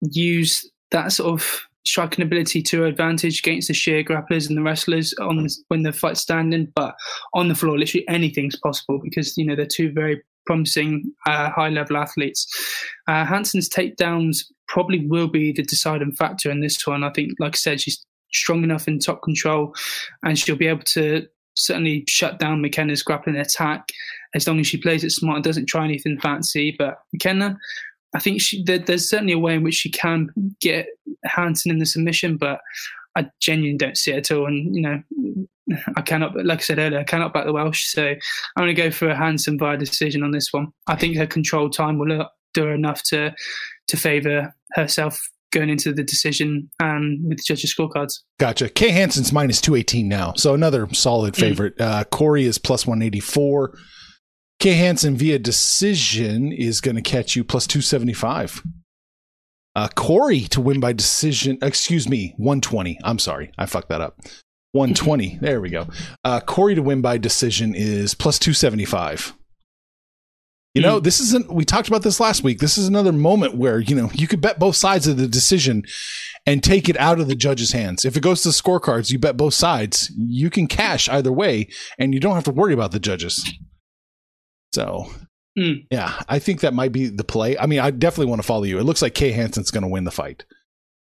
[0.00, 5.14] use that sort of striking ability to advantage against the sheer grapplers and the wrestlers
[5.14, 6.72] on when the fight's standing.
[6.74, 6.96] But
[7.34, 11.68] on the floor, literally anything's possible because you know they're two very promising uh, high
[11.68, 12.46] level athletes.
[13.08, 17.04] Uh, Hansen's takedowns probably will be the deciding factor in this one.
[17.04, 19.74] I think, like I said, she's strong enough in top control,
[20.24, 23.88] and she'll be able to certainly shut down McKenna's grappling attack
[24.34, 26.74] as long as she plays it smart and doesn't try anything fancy.
[26.78, 27.56] But McKenna,
[28.16, 30.86] I think she, there, there's certainly a way in which she can get
[31.26, 32.60] Hansen in the submission, but
[33.14, 34.46] I genuinely don't see it at all.
[34.46, 35.02] And you know,
[35.96, 37.84] I cannot, like I said earlier, I cannot back the Welsh.
[37.84, 38.16] So I'm
[38.56, 40.72] going to go for a Hansen via decision on this one.
[40.86, 43.34] I think her control time will do her enough to
[43.88, 45.20] to favour herself
[45.52, 48.20] going into the decision and with the judges' scorecards.
[48.38, 48.70] Gotcha.
[48.70, 50.32] Kay Hansen's minus 218 now.
[50.36, 51.40] So another solid mm.
[51.40, 51.76] favorite.
[51.76, 51.84] Mm.
[51.84, 53.76] Uh, Cory is plus 184.
[54.58, 58.62] Kay Hansen via decision is going to catch you plus 275.
[59.74, 62.98] Uh, Cory to win by decision, excuse me, 120.
[63.04, 63.52] I'm sorry.
[63.58, 64.18] I fucked that up.
[64.72, 65.38] 120.
[65.42, 65.86] there we go.
[66.24, 69.34] Uh, Cory to win by decision is plus 275.
[70.72, 71.04] You know, mm.
[71.04, 72.58] this isn't, we talked about this last week.
[72.58, 75.84] This is another moment where, you know, you could bet both sides of the decision
[76.46, 78.04] and take it out of the judge's hands.
[78.04, 80.12] If it goes to scorecards, you bet both sides.
[80.16, 83.50] You can cash either way and you don't have to worry about the judges.
[84.76, 85.10] So,
[85.58, 85.86] mm.
[85.90, 87.56] yeah, I think that might be the play.
[87.56, 88.78] I mean, I definitely want to follow you.
[88.78, 90.44] It looks like Kay Hansen's going to win the fight.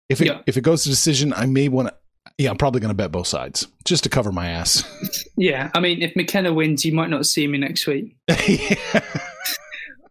[0.09, 0.41] If it, yeah.
[0.47, 1.95] if it goes to decision, I may want to,
[2.39, 4.83] yeah, I'm probably going to bet both sides just to cover my ass.
[5.37, 8.15] Yeah, I mean, if McKenna wins, you might not see me next week.
[8.27, 8.75] yeah.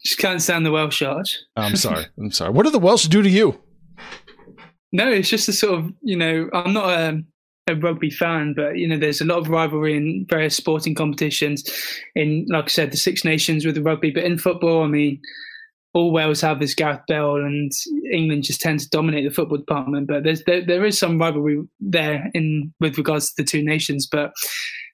[0.05, 1.39] Just can't stand the Welsh arch.
[1.57, 2.07] I'm sorry.
[2.19, 2.51] I'm sorry.
[2.51, 3.61] What do the Welsh do to you?
[4.91, 7.23] No, it's just a sort of you know I'm not a,
[7.71, 11.65] a, rugby fan, but you know there's a lot of rivalry in various sporting competitions.
[12.15, 15.21] In like I said, the Six Nations with the rugby, but in football, I mean,
[15.93, 17.73] all Wales have is Gareth Bale, and
[18.13, 20.07] England just tend to dominate the football department.
[20.07, 24.07] But there's there, there is some rivalry there in with regards to the two nations,
[24.07, 24.33] but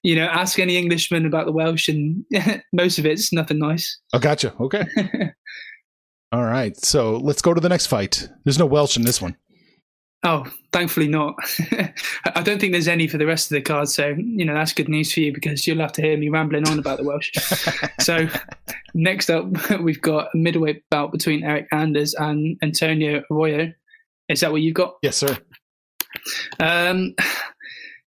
[0.02, 2.24] you know, ask any Englishman about the Welsh, and
[2.72, 3.98] most of it's nothing nice.
[4.12, 4.54] I oh, gotcha.
[4.60, 4.86] Okay.
[6.32, 6.76] All right.
[6.84, 8.28] So let's go to the next fight.
[8.44, 9.36] There's no Welsh in this one.
[10.22, 11.36] Oh, thankfully not.
[12.34, 13.88] I don't think there's any for the rest of the card.
[13.88, 16.66] So, you know, that's good news for you because you'll have to hear me rambling
[16.68, 17.30] on about the Welsh.
[18.00, 18.26] so,
[18.94, 19.46] next up,
[19.80, 23.72] we've got a middleweight bout between Eryk Anders and Antonio Arroyo.
[24.28, 24.96] Is that what you've got?
[25.02, 25.38] Yes, sir.
[26.58, 27.14] Um,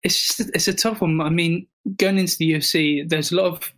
[0.04, 1.20] it's just, it's a tough one.
[1.20, 3.74] I mean, going into the UFC, there's a lot of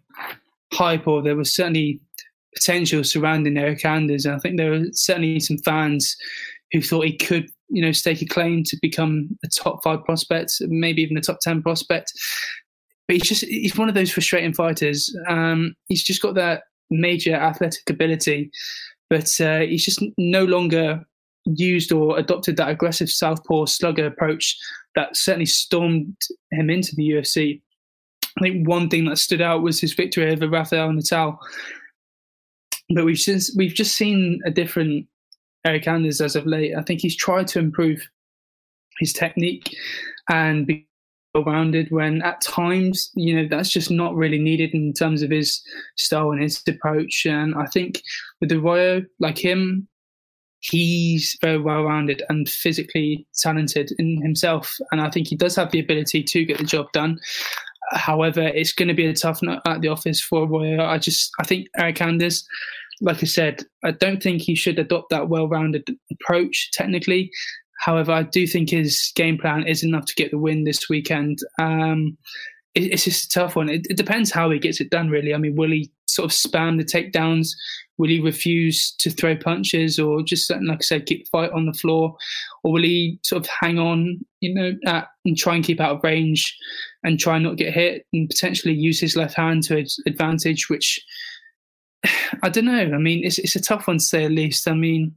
[0.73, 1.99] hype, or there was certainly
[2.53, 4.25] potential surrounding Eryk Anders.
[4.25, 6.15] And I think there were certainly some fans
[6.71, 10.53] who thought he could, you know, stake a claim to become a top five prospect,
[10.62, 12.13] maybe even a top ten prospect.
[13.08, 15.15] But he's just he's one of those frustrating fighters.
[15.27, 18.51] Um, he's just got that major athletic ability,
[19.10, 21.03] but uh, he's just no longer
[21.45, 24.58] used or adopted that aggressive southpaw slugger approach
[24.95, 26.15] that certainly stormed
[26.51, 27.62] him into the UFC.
[28.38, 31.39] I think one thing that stood out was his victory over Rafael Natal.
[32.93, 35.08] But we've since we've just seen a different
[35.65, 36.75] Eryk Anders as of late.
[36.75, 38.01] I think he's tried to improve
[38.99, 39.75] his technique
[40.29, 40.85] and be
[41.35, 45.61] well-rounded when at times you know that's just not really needed in terms of his
[45.95, 48.01] style and his approach and i think
[48.41, 49.87] with Arroyo like him
[50.59, 54.75] he's very well rounded and physically talented in himself.
[54.91, 57.19] And I think he does have the ability to get the job done.
[57.91, 60.85] However, it's going to be a tough nut at the office for Arroyo.
[60.85, 62.47] I just, I think Eryk Anders,
[63.01, 67.31] like I said, I don't think he should adopt that well rounded approach technically.
[67.79, 71.39] However, I do think his game plan is enough to get the win this weekend.
[71.59, 72.17] Um,
[72.75, 73.69] it, it's just a tough one.
[73.69, 75.33] It, it depends how he gets it done, really.
[75.33, 77.49] I mean, will he sort of spam the takedowns?
[77.97, 81.65] Will he refuse to throw punches or just, like I said, keep the fight on
[81.65, 82.15] the floor?
[82.63, 85.95] Or will he sort of hang on, you know, at, and try and keep out
[85.95, 86.57] of range
[87.03, 90.69] and try and not get hit and potentially use his left hand to his advantage,
[90.69, 90.99] which
[92.43, 92.91] I don't know.
[92.93, 94.67] I mean, it's, it's a tough one to say at least.
[94.67, 95.13] I mean,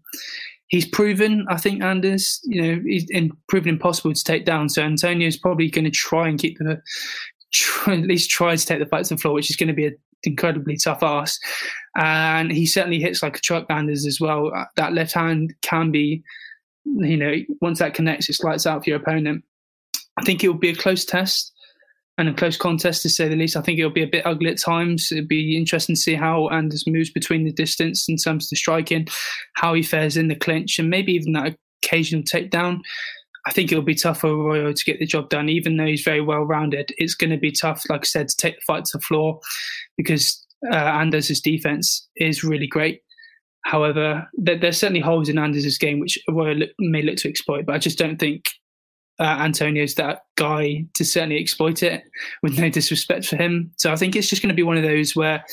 [0.68, 3.06] he's proven, I think, Anders, you know, he's
[3.48, 4.68] proven impossible to take down.
[4.68, 6.80] So Antonio's probably going to try and keep the,
[7.52, 9.74] try, at least try to take the fight to the floor, which is going to
[9.74, 11.40] be an incredibly tough ask
[11.96, 14.52] and he certainly hits like a truck Anders as well.
[14.54, 16.22] Uh, that left hand can be,
[16.84, 19.44] you know, once that connects, it slides out for your opponent.
[20.18, 21.51] I think it will be a close test
[22.18, 23.56] and a close contest to say the least.
[23.56, 25.10] I think it'll be a bit ugly at times.
[25.10, 28.56] It'd be interesting to see how Anders moves between the distance in terms of the
[28.56, 29.08] striking,
[29.54, 32.80] how he fares in the clinch, and maybe even that occasional takedown.
[33.46, 36.02] I think it'll be tough for Arroyo to get the job done, even though he's
[36.02, 36.92] very well rounded.
[36.98, 39.40] It's going to be tough, like I said, to take the fight to the floor
[39.96, 43.00] because uh, Anders' defense is really great.
[43.64, 47.74] However, there, there's certainly holes in Anders' game which Arroyo may look to exploit, but
[47.74, 48.44] I just don't think
[49.22, 52.02] uh, Antonio's that guy to certainly exploit it
[52.42, 53.70] with no disrespect for him.
[53.78, 55.44] So I think it's just going to be one of those where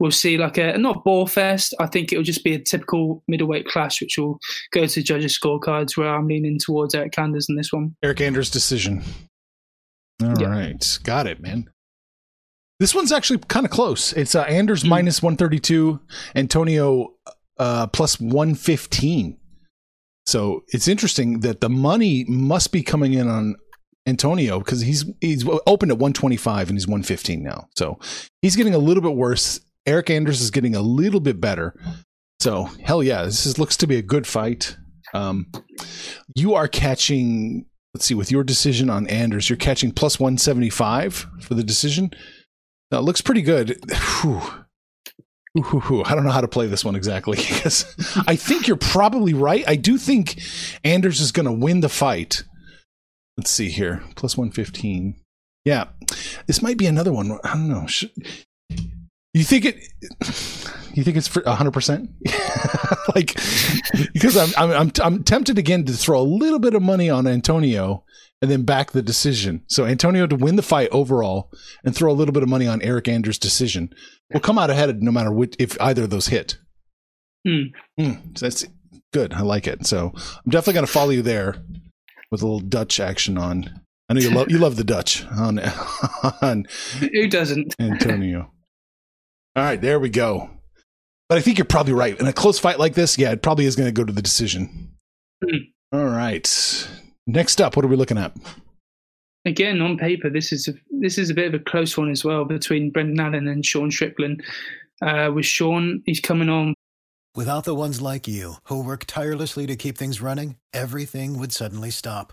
[0.00, 1.74] we'll see like a not ball fest.
[1.78, 4.38] I think it'll just be a typical middleweight clash, which will
[4.72, 5.96] go to judges' scorecards.
[5.96, 7.94] Where I'm leaning towards Eryk Anders in this one.
[8.04, 9.02] Eryk Anders decision.
[10.22, 11.68] All right, got it, man.
[12.80, 14.12] This one's actually kind of close.
[14.12, 14.88] It's uh, Anders Hmm.
[14.88, 16.00] minus 132,
[16.34, 17.12] Antonio
[17.58, 19.36] uh, plus 115.
[20.28, 23.56] So it's interesting that the money must be coming in on
[24.06, 27.66] Antonio because he's he's opened at 125 and he's 115 now.
[27.76, 27.98] So
[28.42, 29.58] he's getting a little bit worse.
[29.86, 31.74] Eryk Anders is getting a little bit better.
[32.40, 34.76] So hell yeah, this is, looks to be a good fight.
[35.14, 35.46] Um,
[36.34, 37.64] you are catching.
[37.94, 42.10] Let's see, with your decision on Anders, you're catching plus 175 for the decision.
[42.90, 43.80] That looks pretty good.
[44.20, 44.42] Whew.
[45.56, 46.02] Ooh.
[46.04, 47.94] I don't know how to play this one exactly because
[48.26, 49.64] I think you're probably right.
[49.66, 50.40] I do think
[50.84, 52.44] Anders is going to win the fight.
[53.36, 54.02] Let's see here.
[54.16, 55.16] Plus 115.
[55.64, 55.84] Yeah.
[56.46, 57.38] This might be another one.
[57.44, 57.86] I don't know.
[57.86, 58.10] Should,
[59.34, 59.76] you think it
[60.94, 62.08] you think it's for 100%?
[63.14, 63.34] like
[64.12, 67.26] because I'm, I'm I'm I'm tempted again to throw a little bit of money on
[67.26, 68.04] Antonio
[68.40, 69.62] and then back the decision.
[69.68, 71.50] So Antonio to win the fight overall
[71.84, 73.90] and throw a little bit of money on Eryk Anders' decision.
[74.32, 76.58] Will come out ahead no matter which, if either of those hit.
[77.46, 77.62] Hmm.
[77.98, 78.66] Hmm, so that's
[79.12, 79.32] good.
[79.32, 79.86] I like it.
[79.86, 81.56] So I'm definitely going to follow you there
[82.30, 83.80] with a little Dutch action on.
[84.10, 85.58] I know you love you love the Dutch on
[86.42, 86.66] on
[86.98, 87.74] Who doesn't?
[87.78, 88.40] Antonio.
[89.56, 90.50] All right, there we go.
[91.28, 92.18] But I think you're probably right.
[92.18, 94.22] In a close fight like this, yeah, it probably is going to go to the
[94.22, 94.94] decision.
[95.44, 95.56] Hmm.
[95.92, 96.88] All right.
[97.26, 98.34] Next up, what are we looking at?
[99.48, 102.24] Again, on paper, this is a, this is a bit of a close one as
[102.24, 104.42] well between Brendan Allen and Sean Strickland.
[105.00, 106.74] Uh, with Sean, he's coming on
[107.38, 111.90] Without the ones like you, who work tirelessly to keep things running, everything would suddenly
[111.90, 112.32] stop.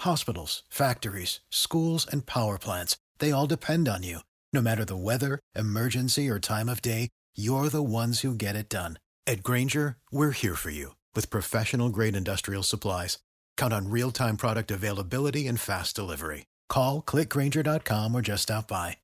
[0.00, 4.20] Hospitals, factories, schools, and power plants, they all depend on you.
[4.52, 8.68] No matter the weather, emergency, or time of day, you're the ones who get it
[8.68, 8.98] done.
[9.24, 13.18] At Grainger, we're here for you with professional grade industrial supplies.
[13.56, 16.46] Count on real time product availability and fast delivery.
[16.70, 18.96] Call clickgrainger.com or just stop by.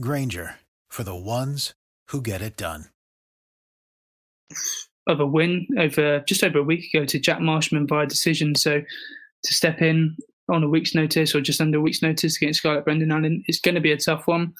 [0.00, 0.54] Grainger
[0.88, 1.74] for the ones
[2.08, 2.86] who get it done.
[5.08, 8.54] of a win over just over a week ago to Jack Marshman via decision.
[8.54, 10.16] So to step in
[10.48, 13.60] on a week's notice or just under a week's notice against Scarlett Brendan Allen, it's
[13.60, 14.54] going to be a tough one.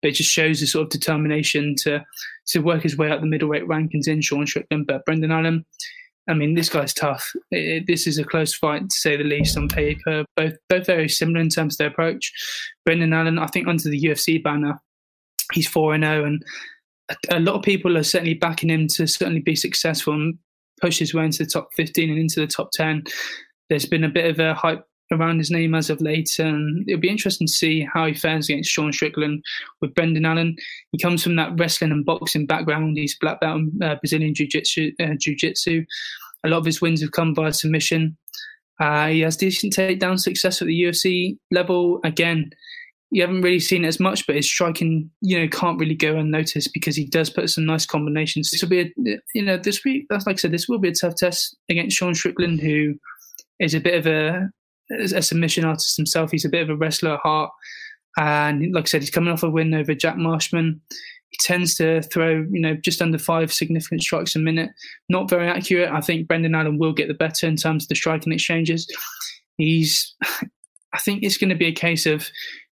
[0.00, 2.04] But it just shows the sort of determination to
[2.48, 4.86] to work his way up the middleweight rankings in Sean Strickland.
[4.86, 5.66] But Brendan Allen,
[6.28, 7.32] I mean, this guy's tough.
[7.50, 10.24] It- this is a close fight to say the least on paper.
[10.36, 12.32] Both both very similar in terms of their approach.
[12.84, 14.78] Brendan Allen, I think, under the UFC banner,
[15.52, 16.42] he's four and zero, and
[17.08, 20.38] a- a lot of people are certainly backing him to certainly be successful and
[20.80, 23.02] push his way into the top 15 and into the top 10.
[23.68, 27.00] There's been a bit of a hype around his name as of late, and it'll
[27.00, 29.42] be interesting to see how he fares against Sean Strickland
[29.80, 30.56] with Brendan Allen.
[30.92, 32.96] He comes from that wrestling and boxing background.
[32.96, 35.82] He's black belt in uh, Brazilian jiu-jitsu, uh.
[36.44, 38.16] A lot of his wins have come via submission.
[38.80, 42.00] Uh, he has decent takedown success at the UFC level.
[42.04, 42.50] Again,
[43.10, 46.16] you haven't really seen it as much, but his striking, you know, can't really go
[46.16, 48.50] unnoticed because he does put some nice combinations.
[48.50, 50.90] This will be, a, you know, this week, that's like I said, this will be
[50.90, 52.94] a tough test against Sean Strickland, who
[53.58, 54.50] is a bit of a,
[54.90, 56.30] a submission artist himself.
[56.30, 57.50] He's a bit of a wrestler at heart.
[58.16, 60.80] And like I said, he's coming off a win over Jack Marshman.
[61.30, 64.70] He tends to throw, you know, just under five significant strikes a minute.
[65.08, 65.90] Not very accurate.
[65.90, 68.86] I think Brendan Allen will get the better in terms of the striking exchanges.
[69.56, 70.14] He's,
[70.94, 72.28] I think it's going to be a case of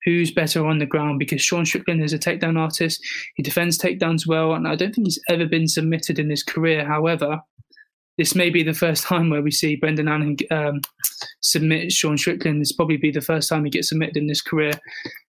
[0.05, 3.00] who's better on the ground because Sean Strickland is a takedown artist.
[3.35, 6.87] He defends takedowns well, and I don't think he's ever been submitted in his career.
[6.87, 7.40] However,
[8.18, 10.81] this may be the first time where we see Brendan Allen um,
[11.44, 12.61] submit Sean Strickland.
[12.61, 14.72] This probably be the first time he gets submitted in his career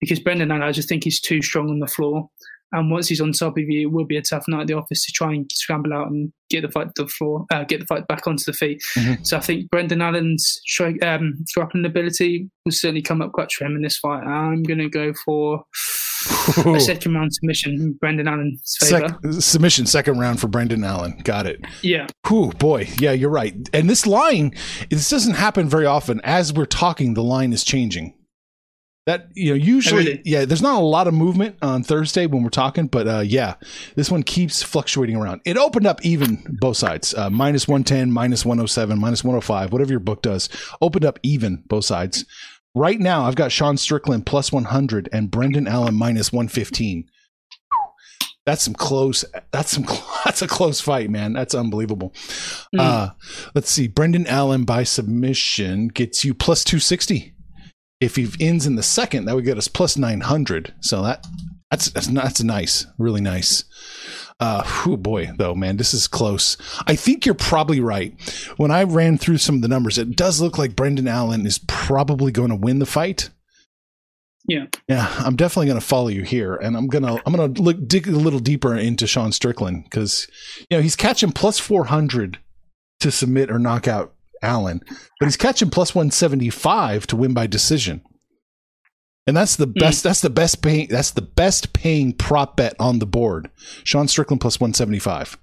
[0.00, 2.28] because Brendan Allen, I just think he's too strong on the floor.
[2.72, 4.74] And once he's on top of you, it will be a tough night at the
[4.74, 7.80] office to try and scramble out and get the fight to the floor, uh, get
[7.80, 8.82] the fight back onto the feet.
[8.94, 9.26] Mhm.
[9.26, 13.64] So I think Brendan Allen's strike, um, grappling ability will certainly come up clutch for
[13.64, 14.22] him in this fight.
[14.22, 15.64] I'm going to go for
[16.66, 19.18] a second round submission in Brendan Allen's favor.
[19.22, 21.20] Sec- submission second round for Brendan Allen.
[21.24, 21.60] Got it.
[21.82, 22.06] yeah.
[22.26, 23.54] Whew, boy, yeah, you're right.
[23.72, 24.54] And this line,
[24.90, 26.20] this doesn't happen very often.
[26.24, 28.14] As we're talking, the line is changing.
[29.06, 30.22] That you know, usually, really?
[30.26, 30.44] yeah.
[30.44, 33.54] There's not a lot of movement on Thursday when we're talking, but uh, yeah,
[33.94, 35.40] this one keeps fluctuating around.
[35.46, 39.24] It opened up even both sides, uh, minus one ten, minus one hundred seven, minus
[39.24, 40.50] one hundred five, whatever your book does.
[40.82, 42.26] Opened up even both sides.
[42.74, 47.08] Right now, I've got Sean Strickland plus one hundred and Brendan Allen minus one fifteen.
[48.46, 49.24] That's some close.
[49.50, 49.86] That's some.
[50.24, 51.32] That's a close fight, man.
[51.32, 52.14] That's unbelievable.
[52.74, 52.80] Mm.
[52.80, 53.10] Uh,
[53.54, 53.88] let's see.
[53.88, 57.34] Brendan Allen by submission gets you plus two sixty.
[58.00, 60.72] If he ends in the second, that would get us plus nine hundred.
[60.80, 61.26] So that
[61.70, 63.64] that's that's that's nice, really nice.
[64.40, 66.56] Uh, oh boy, though, man, this is close.
[66.86, 68.14] I think you're probably right.
[68.56, 71.58] When I ran through some of the numbers, it does look like Brendan Allen is
[71.66, 73.30] probably going to win the fight.
[74.46, 74.66] Yeah.
[74.88, 78.08] Yeah, I'm definitely going to follow you here, and I'm gonna I'm gonna look dig
[78.08, 80.26] a little deeper into Sean Strickland because
[80.70, 82.38] you know he's catching plus 400
[83.00, 84.80] to submit or knock out Allen,
[85.20, 88.00] but he's catching plus 175 to win by decision.
[89.28, 89.72] And that's the hmm.
[89.72, 90.02] best.
[90.02, 90.88] That's the best paying.
[90.88, 93.50] That's the best paying prop bet on the board.
[93.84, 95.36] Sean Strickland plus one seventy five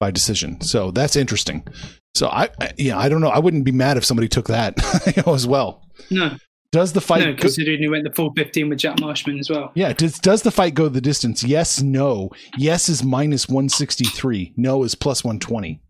[0.00, 0.58] by decision.
[0.62, 1.66] So that's interesting.
[2.14, 3.28] So I, I, yeah, I don't know.
[3.28, 4.74] I wouldn't be mad if somebody took that
[5.16, 5.86] you know, as well.
[6.10, 6.36] No,
[6.70, 7.20] Does the fight?
[7.20, 9.70] no, go- considering he went the full 15 with Jack Marshman as well.
[9.74, 9.92] yeah.
[9.92, 11.44] Does does the fight go the distance?
[11.44, 11.82] Yes.
[11.82, 12.30] No.
[12.56, 14.54] Yes is minus one sixty three.
[14.56, 15.82] No is plus one twenty.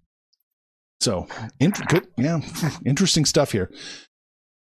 [1.00, 1.28] So
[1.60, 2.08] int- good.
[2.18, 2.40] Yeah.
[2.84, 3.70] Interesting stuff here.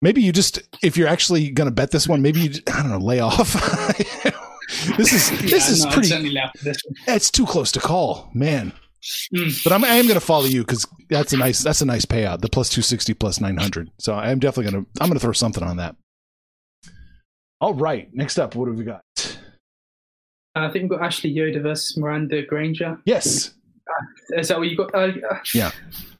[0.04, 2.90] Maybe you just, if you're actually going to bet this one, maybe you, I don't
[2.90, 3.54] know, lay off.
[4.98, 6.38] this is this is no, pretty.
[6.62, 6.76] this.
[7.08, 8.74] It's too close to call, man.
[9.34, 9.64] Mm.
[9.64, 12.04] But I'm I am going to follow you because that's a nice that's a nice
[12.04, 12.42] payout.
[12.42, 13.90] The plus two sixty plus nine hundred.
[13.98, 15.96] So I'm definitely going to I'm going to throw something on that.
[17.62, 19.00] All right, next up, what have we got?
[20.54, 22.98] I think we've got Ashley Yoder versus Miranda Granger.
[23.06, 23.54] Yes,
[24.30, 24.94] Is that what you got?
[24.94, 25.70] Uh, uh, Yeah.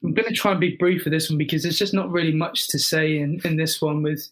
[0.03, 2.33] I'm going to try and be brief for this one because there's just not really
[2.33, 4.27] much to say in, in this one with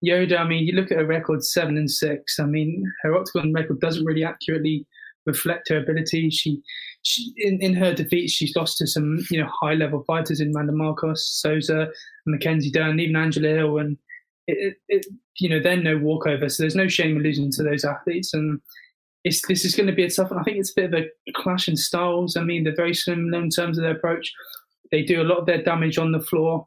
[0.00, 0.38] Yoder.
[0.38, 2.38] I mean, you look at her record seven and six.
[2.38, 4.86] I mean, her octagon record doesn't really accurately
[5.24, 6.30] reflect her ability.
[6.30, 6.62] She,
[7.02, 10.52] she in, in her defeats, she's lost to some you know high level fighters in
[10.52, 11.88] Randa Markos, Souza,
[12.26, 13.98] Mackenzie Dern, even Angela Hill, and
[14.46, 15.06] it, it, it
[15.38, 16.48] you know they're no walkover.
[16.48, 18.60] So there's no shame in losing to those athletes and
[19.26, 20.38] it's, this is going to be a tough one.
[20.38, 22.36] I think it's a bit of a clash in styles.
[22.36, 24.32] I mean, they're very similar in terms of their approach.
[24.92, 26.64] They do a lot of their damage on the floor.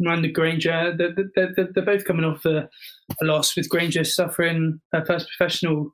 [0.00, 2.68] Miranda Granger, they're, they're, they're, both coming off a,
[3.22, 5.92] a loss, with Granger suffering her first professional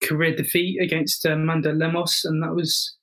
[0.00, 2.96] career defeat against uh, Amanda Lemos, and that was,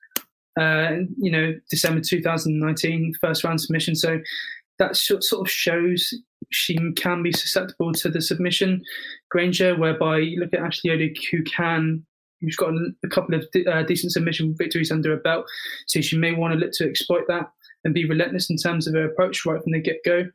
[0.57, 3.95] uh, you know, December 2019, first round submission.
[3.95, 4.17] So
[4.79, 6.13] that sort of shows
[6.51, 8.81] she can be susceptible to the submission.
[9.29, 12.05] Granger, whereby you look at Ashley Yoder, who can
[12.41, 12.73] who's got
[13.03, 15.45] a, couple of uh, decent submission victories under her belt.
[15.87, 17.49] So she may want to look to exploit that
[17.83, 20.25] and be relentless in terms of her approach right from the get go.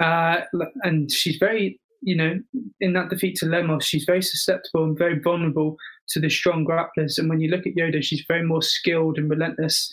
[0.00, 0.42] Uh,
[0.82, 2.38] and she's very, you know,
[2.80, 5.76] in that defeat to Lemos, she's very susceptible and very vulnerable
[6.08, 7.18] to the strong grapplers.
[7.18, 9.92] And when you look at Yoder, she's very more skilled and relentless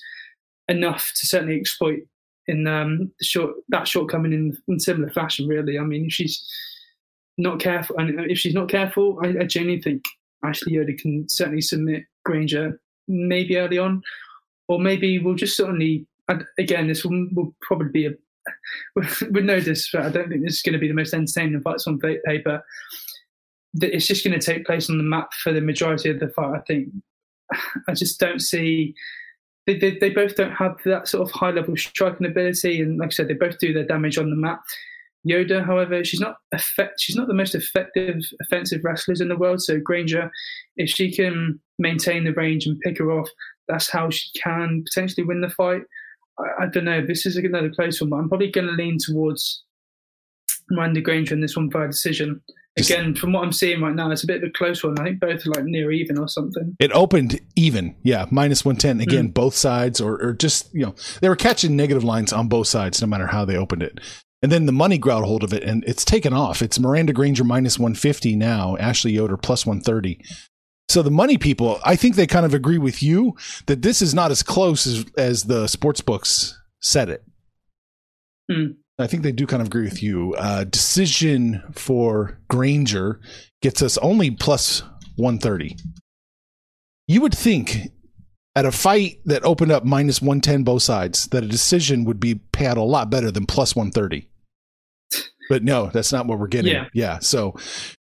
[0.67, 1.99] enough to certainly exploit
[2.47, 5.47] in um, short that shortcoming in, in similar fashion.
[5.47, 6.45] Really, I mean, she's
[7.37, 10.03] not careful, and if she's not careful, I, I genuinely think
[10.43, 14.01] Ashley Yoder can certainly submit Granger maybe early on,
[14.67, 18.11] or maybe we'll just certainly And again this will, will probably be a
[18.95, 20.05] with, with no disrespect.
[20.05, 22.63] I don't think this is going to be the most entertaining fights on paper.
[23.75, 26.55] It's just going to take place on the map for the majority of the fight.
[26.55, 26.89] I think.
[27.87, 28.93] I just don't see.
[29.65, 33.07] They, they, they both don't have that sort of high level striking ability, and like
[33.07, 34.61] I said, they both do their damage on the map.
[35.25, 39.61] Yoder, however, she's not effect, she's not the most effective offensive wrestlers in the world.
[39.61, 40.29] So Granger,
[40.75, 43.29] if she can maintain the range and pick her off,
[43.67, 45.81] that's how she can potentially win the fight.
[46.37, 47.05] I, I don't know.
[47.05, 49.63] This is another close one, but I'm probably going to lean towards
[50.69, 52.41] Miranda Granger in this one by decision.
[52.75, 54.97] Again, from what I'm seeing right now, it's a bit of a close one.
[54.97, 56.75] I think both are like near even or something.
[56.79, 59.33] It opened even, yeah, minus one ten again, mm.
[59.33, 62.99] both sides, or or just you know they were catching negative lines on both sides,
[62.99, 63.99] no matter how they opened it.
[64.43, 66.61] And then the money grabbed hold of it, and it's taken off.
[66.61, 70.19] It's Miranda Granger minus one fifty now, Ashley Yoder plus one thirty.
[70.89, 74.13] So the money people, I think they kind of agree with you that this is
[74.13, 77.23] not as close as as the sports books said it.
[78.51, 78.75] Mm.
[78.99, 80.35] I think they do kind of agree with you.
[80.37, 83.21] Uh, decision for Granger
[83.61, 84.81] gets us only plus
[85.15, 85.77] 130.
[87.07, 87.87] You would think
[88.55, 92.35] at a fight that opened up minus 110 both sides that a decision would be
[92.35, 94.29] paid a lot better than plus 130.
[95.53, 96.73] But no, that's not what we're getting.
[96.73, 96.85] Yeah.
[96.95, 97.19] yeah.
[97.19, 97.55] So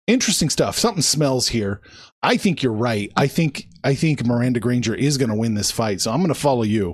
[0.06, 0.78] interesting stuff.
[0.78, 1.80] Something smells here.
[2.22, 3.10] I think you're right.
[3.16, 6.02] I think I think Miranda Granger is going to win this fight.
[6.02, 6.94] So I'm going to follow you.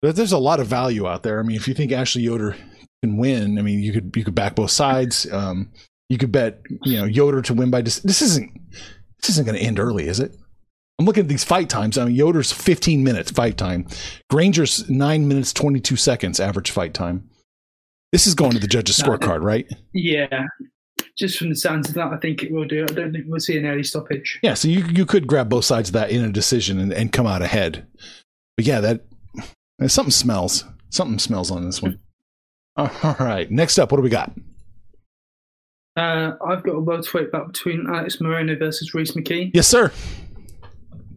[0.00, 1.40] But there's a lot of value out there.
[1.40, 2.54] I mean, if you think Ashley Yoder
[3.02, 5.26] can win, I mean, you could you could back both sides.
[5.32, 5.72] Um,
[6.08, 7.98] You could bet, you know, Yoder to win by this.
[7.98, 8.52] This isn't
[9.22, 10.36] this isn't going to end early, is it?
[11.00, 11.98] I'm looking at these fight times.
[11.98, 13.88] I mean, Yoder's 15 minutes fight time.
[14.30, 17.28] Granger's nine minutes 22 seconds average fight time.
[18.12, 19.66] This is going to the judges' scorecard, right?
[19.92, 20.46] Yeah,
[21.18, 22.84] just from the sounds of that, I think it will do.
[22.84, 24.38] I don't think we'll see an early stoppage.
[24.42, 27.12] Yeah, so you you could grab both sides of that in a decision and, and
[27.12, 27.86] come out ahead.
[28.56, 29.00] But yeah, that
[29.86, 30.64] something smells.
[30.90, 31.98] Something smells on this one.
[32.76, 34.32] All right, next up, what do we got?
[35.96, 39.50] Uh, I've got a welterweight bout between Alex Morono versus Rhys McKee.
[39.54, 39.90] Yes, sir.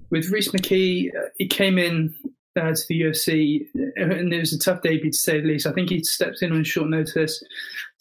[0.10, 2.16] With Rhys McKee, uh, he came in
[2.56, 5.68] uh, to the UFC, and it was a tough debut to say the least.
[5.68, 7.43] I think he stepped in on short notice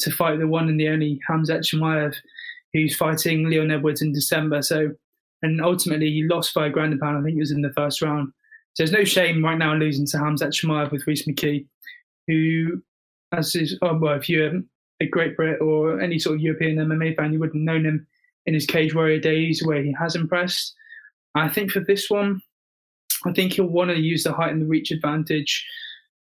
[0.00, 2.14] to fight the one and the only Khamzat Chimaev,
[2.72, 4.62] who's fighting Leon Edwards in December.
[4.62, 4.92] So,
[5.42, 7.18] and ultimately he lost by a ground and pound.
[7.18, 8.32] I think it was in the first round.
[8.74, 11.66] So there's no shame right now in losing to Khamzat Chimaev with Rhys McKee,
[12.26, 12.82] who,
[13.32, 14.62] as is, oh, well, if you're
[15.00, 18.06] a Great Brit or any sort of European MMA fan, you would have known him
[18.46, 20.74] in his Cage Warrior days where he has impressed.
[21.34, 22.40] I think for this one,
[23.26, 25.66] I think he'll want to use the height and the reach advantage,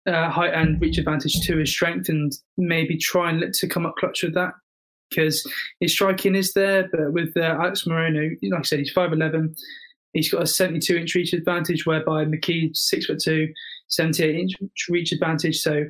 [0.07, 3.87] uh, height and reach advantage to his strength, and maybe try and look to come
[3.87, 4.53] up clutch with that.
[5.09, 5.45] Because
[5.81, 9.55] his striking is there, but with uh, Alex Morono, like I said, he's five eleven.
[10.13, 13.49] He's got a 72 inch reach advantage, whereby McKee's six foot two,
[13.89, 14.55] 78 inch
[14.89, 15.61] reach advantage.
[15.61, 15.85] So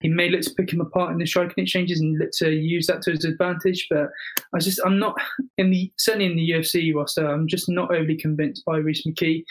[0.00, 2.86] he may look to pick him apart in the striking exchanges and look to use
[2.88, 3.86] that to his advantage.
[3.88, 4.10] But
[4.54, 5.16] I just, I'm not
[5.58, 7.26] in the certainly in the UFC roster.
[7.26, 9.44] I'm just not overly convinced by Rhys McKee.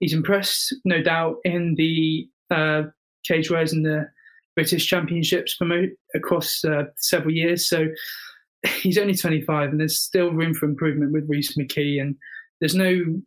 [0.00, 2.82] He's impressed, no doubt, in the uh,
[3.24, 4.08] cage wars and the
[4.56, 7.68] British Championships promote across uh, several years.
[7.68, 7.88] So
[8.80, 12.00] he's only 25, and there's still room for improvement with Rhys McKee.
[12.00, 12.16] And
[12.60, 13.22] there's no, you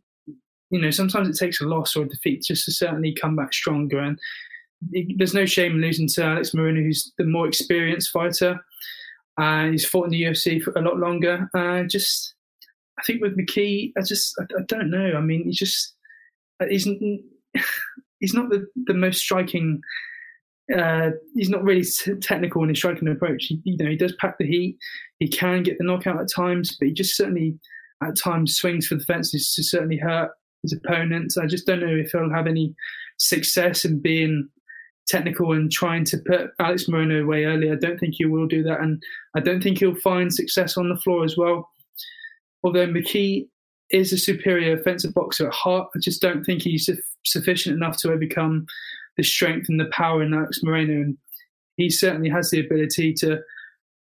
[0.70, 4.00] know, sometimes it takes a loss or a defeat just to certainly come back stronger.
[4.00, 4.18] And
[5.16, 8.58] there's no shame in losing to Alex Morono, who's the more experienced fighter.
[9.36, 11.50] And uh, he's fought in the UFC for a lot longer.
[11.54, 12.34] Uh, just,
[12.98, 15.14] I think with McKee, I just, I, I don't know.
[15.16, 15.93] I mean, he just,
[16.68, 16.88] he's
[18.20, 19.80] he's not the, the most striking.
[20.74, 21.84] Uh, he's not really
[22.22, 23.44] technical in his striking approach.
[23.44, 24.78] He, you know, he does pack the heat.
[25.18, 27.58] He can get the knockout at times, but he just certainly
[28.02, 30.30] at times swings for the fences to certainly hurt
[30.62, 31.36] his opponents.
[31.36, 32.74] I just don't know if he'll have any
[33.18, 34.48] success in being
[35.06, 37.70] technical and trying to put Alex Morono away early.
[37.70, 39.02] I don't think he will do that, and
[39.36, 41.68] I don't think he'll find success on the floor as well.
[42.62, 43.48] Although McKee
[43.90, 46.88] is a superior offensive boxer at heart, I just don't think he's
[47.24, 48.66] sufficient enough to overcome
[49.16, 51.18] the strength and the power in Alex Morono, and
[51.76, 53.40] he certainly has the ability to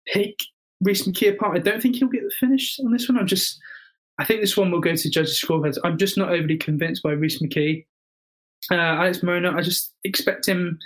[0.08, 0.36] pick
[0.82, 1.58] Rhys McKee apart.
[1.58, 3.18] I don't think he'll get the finish on this one.
[3.18, 3.60] I'm just,
[4.20, 5.78] I think this one will go to judges' scorecards.
[5.84, 7.86] I'm just not overly convinced by Rhys McKee.
[8.72, 10.78] Uh, Alex Morono, I just expect him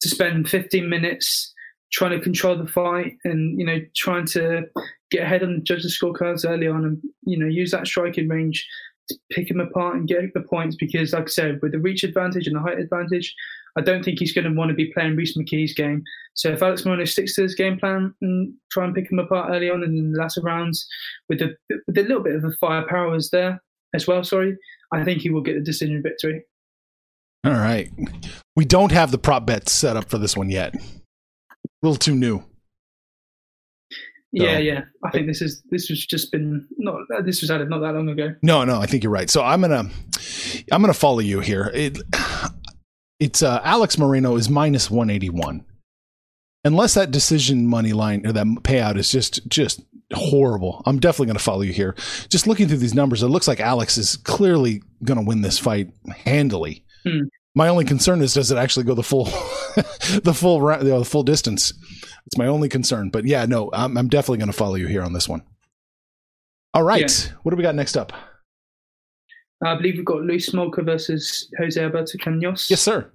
[0.00, 1.52] to spend 15 minutes
[1.92, 4.62] trying to control the fight and you know trying to
[5.10, 8.66] get ahead on the judges' scorecards early on and you know use that striking range
[9.08, 12.02] to pick him apart and get the points because like I said with the reach
[12.02, 13.34] advantage and the height advantage
[13.78, 16.02] I don't think he's going to want to be playing Rhys McKee's game
[16.34, 19.50] so if Alex Morono sticks to his game plan and try and pick him apart
[19.50, 20.86] early on in the latter rounds
[21.28, 21.54] with the
[21.86, 23.62] with a little bit of the firepower is there
[23.94, 24.56] as well sorry
[24.92, 26.42] I think he will get the decision victory
[27.46, 27.92] all right.
[28.56, 30.74] We don't have the prop bets set up for this one yet.
[31.82, 32.42] Little too new.
[34.32, 34.80] Yeah, so, yeah.
[35.04, 38.08] I think this is this was just been not this was added not that long
[38.08, 38.34] ago.
[38.42, 39.30] No, no, I think you're right.
[39.30, 39.88] So I'm gonna
[40.70, 41.70] I'm gonna follow you here.
[41.72, 41.98] It,
[43.18, 45.64] it's uh, Alex Morono is minus 181.
[46.64, 49.80] Unless that decision money line or that payout is just just
[50.12, 51.94] horrible, I'm definitely going to follow you here.
[52.28, 55.58] Just looking through these numbers, it looks like Alex is clearly going to win this
[55.58, 55.90] fight
[56.24, 56.84] handily.
[57.04, 57.28] Hmm.
[57.56, 59.24] My only concern is does it actually go the full,
[60.22, 61.72] the full, you know, the full distance?
[62.26, 63.08] It's my only concern.
[63.08, 65.42] But yeah, no, I'm, I'm definitely going to follow you here on this one.
[66.74, 67.32] All right, yeah.
[67.42, 68.12] what do we got next up?
[69.64, 72.68] I believe we've got Louis Smolka versus Jose Alberto Quinonez.
[72.68, 73.10] Yes, sir.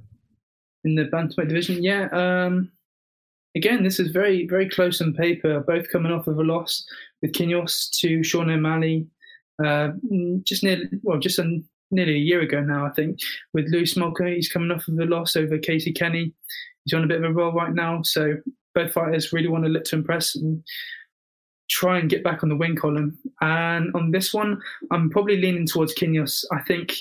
[0.85, 2.07] In the bantamweight division, yeah.
[2.11, 2.71] Um,
[3.55, 5.59] again, this is very, very close on paper.
[5.59, 6.83] Both coming off of a loss
[7.21, 9.05] with Quinonez to Sean O'Malley,
[9.63, 9.89] uh,
[10.41, 13.19] just near, well, just on nearly a year ago now, I think,
[13.53, 14.33] with Louis Smolka.
[14.35, 16.33] He's coming off of a loss over Casey Kenny.
[16.85, 18.01] He's on a bit of a roll right now.
[18.03, 18.37] So
[18.73, 20.63] both fighters really want to look to impress and
[21.69, 23.17] try and get back on the win column.
[23.41, 24.61] And on this one,
[24.91, 26.43] I'm probably leaning towards Quinonez.
[26.51, 26.93] I think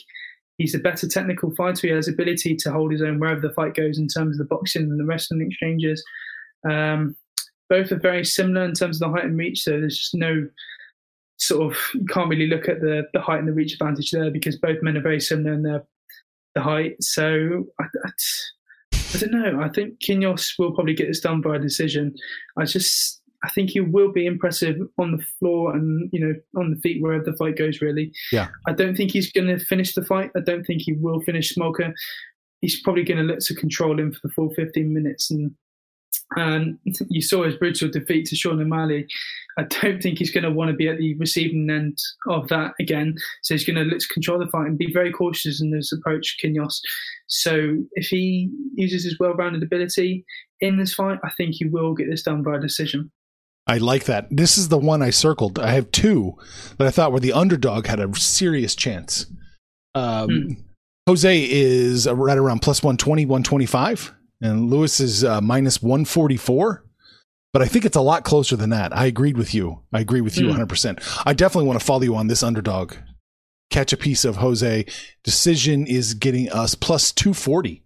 [0.58, 1.86] he's a better technical fighter.
[1.86, 4.54] He has ability to hold his own wherever the fight goes in terms of the
[4.54, 6.04] boxing and the wrestling exchanges.
[6.68, 7.16] Um,
[7.68, 10.48] both are very similar in terms of the height and reach, so there's just no
[11.40, 14.30] sort of you can't really look at the the height and the reach advantage there
[14.30, 15.82] because both men are very similar in their
[16.54, 16.96] the height.
[17.02, 18.10] So I, I,
[19.14, 19.60] I don't know.
[19.60, 22.14] I think Quinonez will probably get this done by a decision.
[22.56, 26.70] I just I think he will be impressive on the floor and you know on
[26.70, 27.80] the feet wherever the fight goes.
[27.80, 28.48] Really, Yeah.
[28.66, 30.30] I don't think he's going to finish the fight.
[30.36, 31.92] I don't think he will finish Smolka.
[32.60, 35.30] He's probably going to look to control him for the full 15 minutes.
[35.30, 35.52] And
[36.36, 36.78] and
[37.08, 39.06] you saw his brutal defeat to Sean O'Malley.
[39.58, 42.72] I don't think he's going to want to be at the receiving end of that
[42.78, 43.16] again.
[43.42, 46.36] So he's going to to control the fight and be very cautious in his approach,
[46.42, 46.80] Kinyos.
[47.26, 50.24] So if he uses his well-rounded ability
[50.60, 53.10] in this fight, I think he will get this done by decision.
[53.66, 54.26] I like that.
[54.30, 55.58] This is the one I circled.
[55.58, 56.36] I have two
[56.78, 59.26] that I thought were the underdog had a serious chance.
[59.94, 60.52] Um, Hmm.
[61.06, 66.84] Jose is right around plus 120, 125, and Louis is uh, minus 144.
[67.52, 68.96] But I think it's a lot closer than that.
[68.96, 69.80] I agreed with you.
[69.92, 70.60] I agree with you Hmm.
[70.60, 71.22] 100%.
[71.26, 72.94] I definitely want to follow you on this underdog.
[73.70, 74.84] Catch a piece of Jose.
[75.24, 77.82] Decision is getting us plus 240.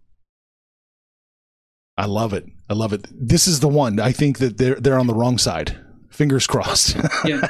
[1.96, 2.44] I love it.
[2.68, 3.06] I love it.
[3.10, 4.00] This is the one.
[4.00, 5.78] I think that they're they're on the wrong side.
[6.10, 6.96] Fingers crossed.
[7.24, 7.46] Yeah,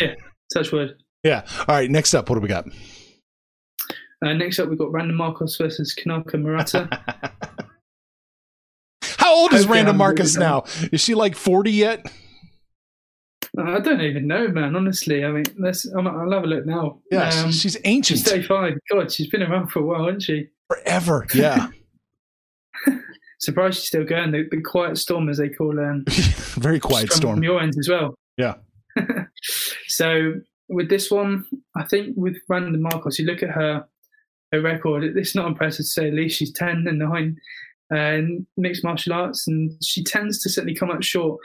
[0.00, 0.14] yeah,
[0.52, 0.96] touch wood.
[1.22, 1.42] yeah.
[1.60, 1.90] All right.
[1.90, 2.66] Next up, what do we got?
[4.24, 6.88] Uh, next up, we've got Randa Markos versus Kanako Murata.
[9.26, 10.64] How old is Okay, Random I'm Marcus really now?
[10.92, 12.06] Is she like forty yet?
[13.58, 14.76] I don't even know, man.
[14.76, 15.84] Honestly, I mean, let's.
[15.84, 17.00] I'm, I'll have a look now.
[17.10, 18.74] Yeah, Um, she's ancient she's 35.
[18.92, 20.46] God, she's been around for a while, hasn't she?
[20.68, 21.26] forever.
[21.34, 21.70] Yeah,
[23.40, 24.30] Surprised she's still going.
[24.30, 25.90] The, the quiet storm, as they call her.
[25.90, 27.36] and very quiet storm.
[27.38, 28.14] From your end as well.
[28.36, 28.54] Yeah.
[29.88, 30.34] so
[30.68, 31.46] with this one,
[31.76, 33.86] I think with Randa Markos, you look at her
[34.52, 35.02] her record.
[35.02, 36.38] It's not impressive to say the least.
[36.38, 37.36] She's ten and nine,
[37.90, 41.40] and mixed martial arts, and she tends to certainly come up short.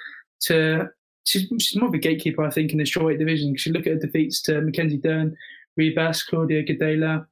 [0.47, 0.89] To
[1.25, 3.53] she's she's more of a gatekeeper, I think, in the strawweight division.
[3.53, 5.35] 'cause you look at her defeats to Mackenzie Dern,
[5.79, 7.25] Ribas, Claudia Gadelha,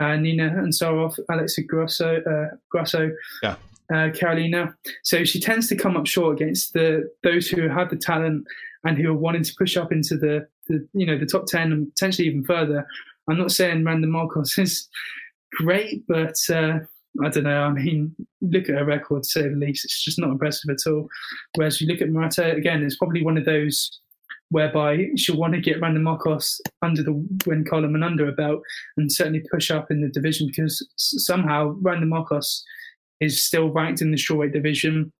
[0.00, 3.10] uh, Nina Ansaroff, Alexa Grasso, uh, Grasso,
[3.42, 3.56] Yeah.
[3.90, 4.74] uh, Karolina.
[5.02, 8.46] So she tends to come up short against the those who have the talent
[8.84, 11.70] and who are wanting to push up into the, the you know the top ten
[11.72, 12.86] and potentially even further.
[13.28, 14.88] I'm not saying Randa Markos is
[15.52, 16.80] great, but uh,
[17.22, 17.62] I don't know.
[17.62, 19.84] I mean, look at her record to say the least.
[19.84, 21.08] It's just not impressive at all.
[21.54, 24.00] Whereas you look at Murata again, it's probably one of those
[24.50, 27.12] whereby she'll want to get Randa Markos under the
[27.46, 28.60] win column and under a belt
[28.96, 32.62] and certainly push up in the division because somehow Randa Markos
[33.20, 35.12] is still ranked in the strawweight division.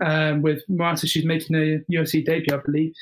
[0.00, 2.92] Um, with Murata, she's making a UFC debut, I believe,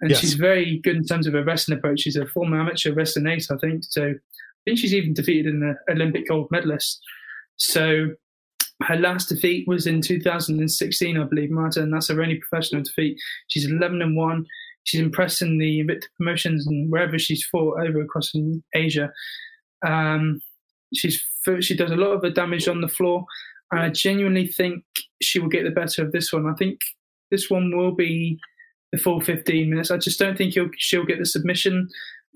[0.00, 0.20] and Yes.
[0.20, 2.00] she's very good in terms of her wrestling approach.
[2.00, 3.84] She's a former amateur wrestling ace, I think.
[3.84, 4.14] So I
[4.64, 7.00] think she's even defeated an Olympic gold medalist.
[7.58, 8.08] So
[8.84, 13.18] her last defeat was in 2016, I believe, Murata, and that's her only professional defeat.
[13.48, 14.46] She's 11 and one.
[14.84, 19.12] She's impressing the Invicta promotions and wherever she's fought over across in Asia.
[19.86, 20.40] Um,
[20.94, 21.22] she's
[21.60, 23.24] she does a lot of the damage on the floor.
[23.70, 24.84] And I genuinely think
[25.20, 26.46] she will get the better of this one.
[26.46, 26.80] I think
[27.30, 28.38] this one will be
[28.92, 29.90] the full 15 minutes.
[29.90, 31.88] I just don't think he'll, she'll get the submission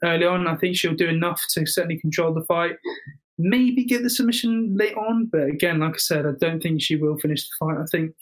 [0.05, 0.47] early on.
[0.47, 2.77] I think she'll do enough to certainly control the fight.
[3.39, 6.97] Maybe get the submission late on, but again, like I said, I don't think she
[6.97, 7.78] will finish the fight.
[7.78, 8.14] I think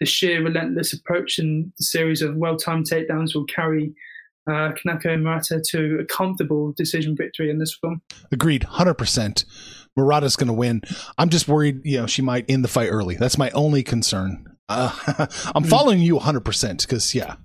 [0.00, 3.94] the sheer relentless approach and the series of well-timed takedowns will carry
[4.46, 8.00] uh, Kanako and Murata to a comfortable decision victory in this one.
[8.32, 9.44] Agreed, hundred percent.
[9.96, 10.82] Murata's going to win.
[11.18, 13.14] I'm just worried, you know, she might end the fight early.
[13.14, 14.44] That's my only concern.
[14.68, 17.36] Uh, I'm following you 100 percent because, yeah,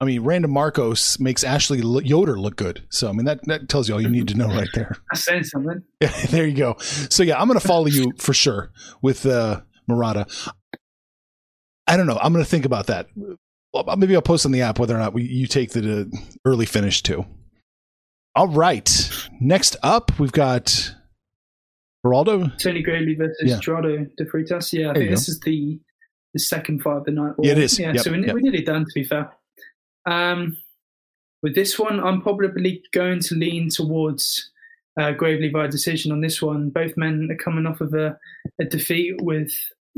[0.00, 2.84] I mean, Randa Markos makes Ashley Yoder look good.
[2.88, 4.94] So, I mean, that that tells you all you need to know right there.
[5.10, 5.82] That's saying something.
[6.00, 6.76] Yeah, there you go.
[6.78, 8.70] So, yeah, I'm going to follow you for sure
[9.02, 10.26] with uh, Murata.
[11.88, 12.18] I don't know.
[12.22, 13.08] I'm going to think about that.
[13.72, 16.18] Well, maybe I'll post on the app whether or not we, you take the uh,
[16.44, 17.26] early finish too.
[18.36, 19.10] All right.
[19.40, 20.94] Next up, we've got
[22.06, 22.56] Geraldo.
[22.58, 23.58] Tony Gravely versus Yeah.
[23.58, 24.72] Gerardo de Freitas.
[24.72, 25.80] Yeah, I There think you this is the
[26.34, 27.32] the second fight of the night.
[27.42, 27.78] Yeah, it is.
[27.78, 28.34] Yeah, Yep, so we, yep.
[28.34, 29.32] we're nearly done, to be fair.
[30.06, 30.56] Um,
[31.42, 34.50] with this one, I'm probably going to lean towards
[34.98, 36.70] uh, Gravely by decision on this one.
[36.70, 38.18] Both men are coming off of a,
[38.60, 39.52] a defeat with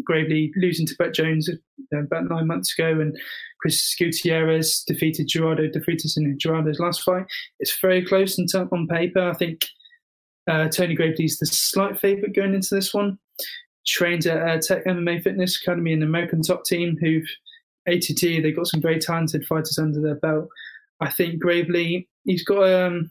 [0.04, 3.18] Gravely losing to Brett Johns uh, about nine months ago, and
[3.60, 5.80] Chris Gutierrez defeated Gerardo de
[6.16, 7.26] in Gerardo's last fight.
[7.58, 9.28] It's very close in term, on paper.
[9.28, 9.66] I think
[10.48, 13.18] uh, Tony Gravely's the slight favourite going into this one.
[13.86, 17.28] Trained at uh, Tech MMA Fitness Academy, an American top team who've
[17.90, 18.20] ATT.
[18.20, 20.48] They've got some very talented fighters under their belt.
[21.00, 23.10] I think Gravely, he's got um,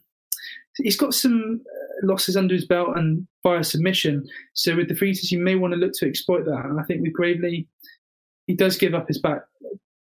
[0.78, 4.28] he's got some uh, losses under his belt and via submission.
[4.54, 6.66] So with the Freitas, you may want to look to exploit that.
[6.66, 7.68] And I think with Gravely,
[8.48, 9.42] he does give up his back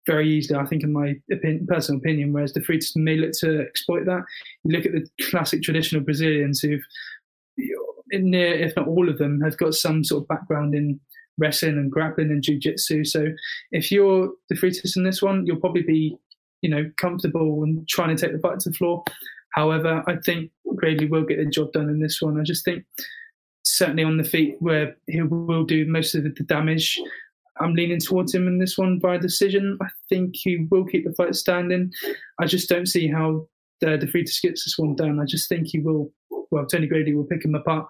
[0.06, 0.60] very easily.
[0.60, 4.24] I think, in my opinion, personal opinion, whereas the Freitas may look to exploit that.
[4.64, 6.84] You look at the classic traditional Brazilians who've
[8.12, 11.00] near, if not all of them, have got some sort of background in
[11.38, 13.06] wrestling and grappling and jiu-jitsu.
[13.06, 13.28] So
[13.72, 16.18] if you're the Freitas in this one, you'll probably be
[16.62, 19.04] you know, comfortable and trying to take the fight to the floor.
[19.54, 22.40] However, I think Gravely will get the job done in this one.
[22.40, 22.84] I just think
[23.64, 27.00] certainly on the feet where he will do most of the damage.
[27.60, 29.78] I'm leaning towards him in this one by decision.
[29.82, 31.92] I think he will keep the fight standing.
[32.40, 33.48] I just don't see how
[33.82, 35.20] the DeFreitas gets this one done.
[35.20, 36.12] I just think he will.
[36.50, 37.88] Well, Tony Grady will pick him apart,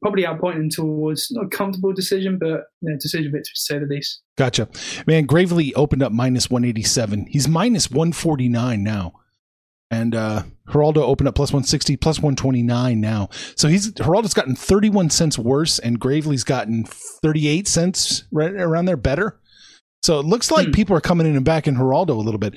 [0.00, 3.86] probably outpointing towards not a comfortable decision, but you know, decision victory to say the
[3.86, 4.22] least.
[4.38, 4.68] Gotcha,
[5.06, 5.26] man.
[5.26, 7.26] Gravely opened up minus 187.
[7.28, 9.12] He's minus 149 now.
[9.90, 13.28] And uh Geraldo opened up plus 160, plus 129 now.
[13.56, 18.96] So he's Geraldo's gotten 31 cents worse, and Gravely's gotten 38 cents right around there
[18.96, 19.38] better.
[20.02, 20.72] So it looks like Hmm.
[20.72, 22.54] people are coming in and backing Geraldo a little bit.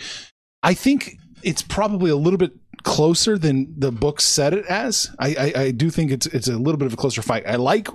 [0.64, 5.16] I think it's probably a little bit closer than the book said it as.
[5.20, 7.48] I, I, I do think it's it's a little bit of a closer fight.
[7.48, 7.88] I like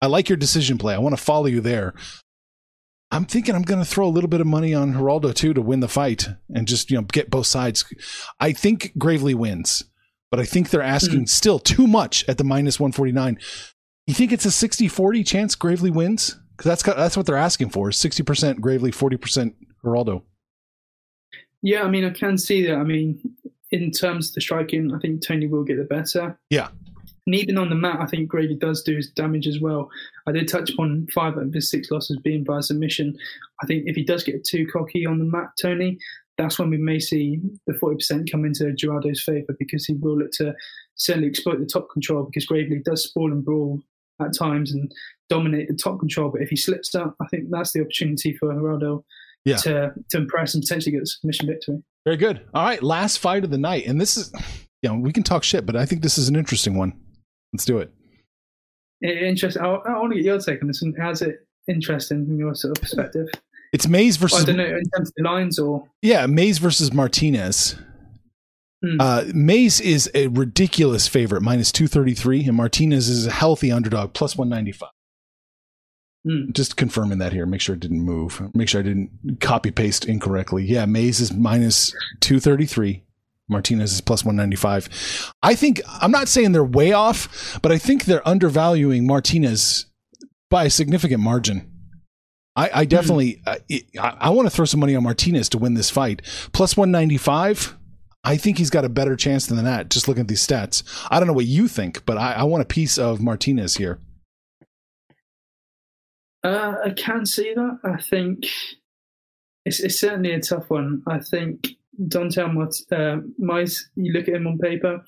[0.00, 0.94] I like your decision play.
[0.94, 1.94] I want to follow you there.
[3.10, 5.62] I'm thinking I'm going to throw a little bit of money on Geraldo too to
[5.62, 7.84] win the fight and just you know get both sides.
[8.38, 9.84] I think Gravely wins,
[10.30, 11.26] but I think they're asking hmm.
[11.26, 13.38] still too much at the minus 149.
[14.06, 16.38] You think it's a 60-40 chance Gravely wins?
[16.56, 19.54] Because that's that's what they're asking for: sixty percent Gravely, forty percent
[19.84, 20.22] Geraldo.
[21.62, 22.76] Yeah, I mean, I can see that.
[22.76, 23.18] I mean,
[23.70, 26.38] in terms of the striking, I think Tony will get the better.
[26.50, 26.68] Yeah.
[27.26, 29.90] And even on the mat, I think Gravy does do his damage as well.
[30.28, 33.16] I did touch upon five of his six losses being by submission.
[33.62, 35.98] I think if he does get too cocky on the mat, Tony,
[36.38, 40.30] that's when we may see the 40% come into Gerardo's favour because he will look
[40.32, 40.54] to
[40.94, 43.80] certainly exploit the top control because Gravely does sprawl and brawl
[44.20, 44.92] at times and
[45.28, 46.30] dominate the top control.
[46.30, 49.04] But if he slips up, I think that's the opportunity for Gerardo
[49.46, 49.56] yeah.
[49.56, 51.82] to to impress and potentially get this mission victory.
[52.04, 52.42] Very good.
[52.52, 54.32] All right, last fight of the night, and this is,
[54.82, 56.92] you know, we can talk shit, but I think this is an interesting one.
[57.52, 57.92] Let's do it.
[59.02, 59.62] Interesting.
[59.62, 60.82] I, want to get your take on this.
[60.82, 63.28] And how's it interesting from your sort of perspective?
[63.72, 64.40] It's Mayes versus.
[64.40, 65.86] Oh, I don't know in terms of the lines or.
[66.02, 67.76] Yeah, Mayes versus Martinez.
[68.84, 68.96] Mm.
[69.00, 74.36] Uh, Mayes is a ridiculous favorite, minus 233, and Martinez is a healthy underdog, plus
[74.36, 74.90] 195.
[76.26, 76.50] Hmm.
[76.50, 77.46] Just confirming that here.
[77.46, 78.42] Make sure it didn't move.
[78.52, 80.64] Make sure I didn't copy paste incorrectly.
[80.64, 83.04] Yeah, Mayes is minus 233.
[83.48, 85.32] Martinez is plus 195.
[85.42, 89.86] I think, I'm not saying they're way off, but I think they're undervaluing Martinez
[90.50, 91.70] by a significant margin.
[92.56, 93.84] I, I definitely, mm.
[94.00, 96.22] I, I want to throw some money on Martinez to win this fight.
[96.52, 97.76] Plus 195.
[98.24, 100.82] I think he's got a better chance than that, just looking at these stats.
[101.08, 104.00] I don't know what you think, but I, I want a piece of Martinez here.
[106.46, 107.80] Uh, I can see that.
[107.82, 108.46] I think
[109.64, 111.02] it's, it's certainly a tough one.
[111.08, 111.66] I think
[112.06, 115.04] Don'Tale Mart- uh, Mice, you look at him on paper,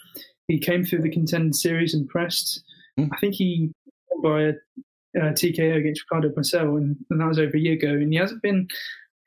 [0.48, 2.64] he came through the Contender Series impressed.
[2.98, 3.10] Mm.
[3.12, 3.70] I think he
[4.20, 4.48] by a,
[5.16, 7.90] uh TKO against Ricardo Marcel, and, and that was over a year ago.
[7.90, 8.66] And he hasn't been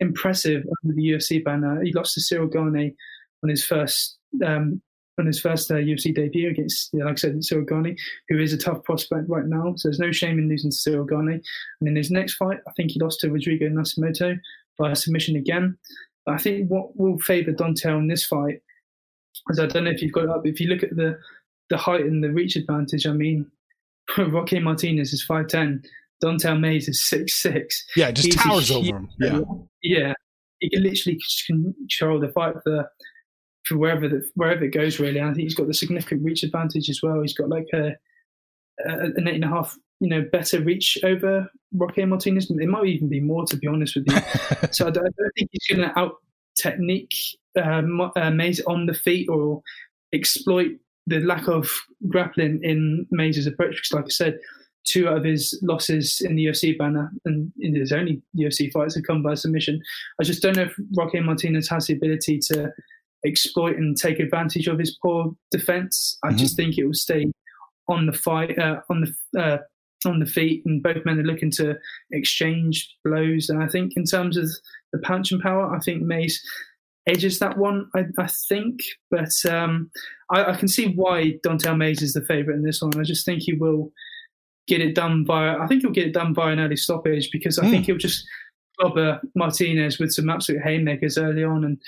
[0.01, 1.81] impressive under the UFC banner.
[1.81, 2.93] He lost to Ciryl Gane
[3.41, 4.81] on his first um,
[5.21, 7.95] on his first uh, UFC debut against, yeah, like I said, Ciryl Gane,
[8.27, 9.73] who is a tough prospect right now.
[9.77, 11.41] So there's no shame in losing to Ciryl Gane.
[11.79, 14.37] And in his next fight, I think he lost to Rodrigo Nascimento
[14.77, 15.77] by submission again.
[16.25, 18.61] But I think what will favour Don'Tale in this fight
[19.49, 20.45] is I don't know if you've got it up.
[20.45, 21.17] If you look at the
[21.69, 23.49] the height and the reach advantage, I mean,
[24.17, 25.81] Roque Martinez is five ten.
[26.19, 27.83] Don'Tale Mayes is six six.
[27.95, 29.09] Yeah, just He's towers over him.
[29.19, 29.39] Yeah.
[29.81, 30.13] Yeah,
[30.59, 32.87] he can literally control the fight for
[33.71, 34.99] for wherever the, wherever it goes.
[34.99, 37.21] Really, and I think he's got the significant reach advantage as well.
[37.21, 37.95] He's got like a,
[38.85, 42.49] a an eight and a half, you know, better reach over Roque Martinez.
[42.49, 44.17] It might even be more, to be honest with you.
[44.71, 46.15] so I don't, I don't think he's going to out
[46.55, 47.15] technique
[47.57, 47.81] uh,
[48.15, 49.61] uh, Mayes on the feet or
[50.13, 50.71] exploit
[51.07, 51.69] the lack of
[52.07, 53.75] grappling in Mayes' approach.
[53.75, 54.39] Because, like I said,
[54.85, 58.95] two out of his losses in the UFC banner and in his only UFC fights
[58.95, 59.81] have come by submission.
[60.19, 62.71] I just don't know if Roque Martinez has the ability to
[63.25, 66.17] exploit and take advantage of his poor defense.
[66.23, 67.31] I just think it will stay
[67.87, 69.57] on the fight, uh, on the uh,
[70.05, 71.75] on the feet, and both men are looking to
[72.11, 73.49] exchange blows.
[73.49, 74.49] And I think in terms of
[74.93, 76.41] the punch and power, I think Mayes
[77.07, 77.89] edges that one.
[77.95, 79.91] I, I think, but um,
[80.31, 82.99] I, I can see why Don'Tale Mayes is the favourite in this one.
[82.99, 83.91] I just think he will
[84.67, 85.55] get it done by.
[85.55, 88.25] I think he'll get it done by an early stoppage because I think he'll just
[88.79, 91.81] clobber Martinez with some absolute haymakers early on, and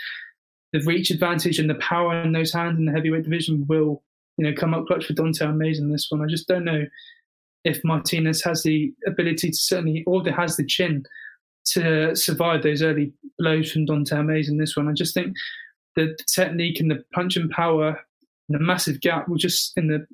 [0.73, 4.03] the reach advantage and the power in those hands in the heavyweight division will,
[4.37, 6.21] you know, come up clutch for Don'Tale Mayes in this one.
[6.21, 6.85] I just don't know
[7.63, 11.05] if Martinez has the ability to certainly, or has the chin
[11.65, 14.89] to survive those early blows from Don'Tale Mayes in this one.
[14.89, 15.35] I just think
[15.95, 17.89] the technique and the punch and power,
[18.49, 20.05] and the massive gap will just in the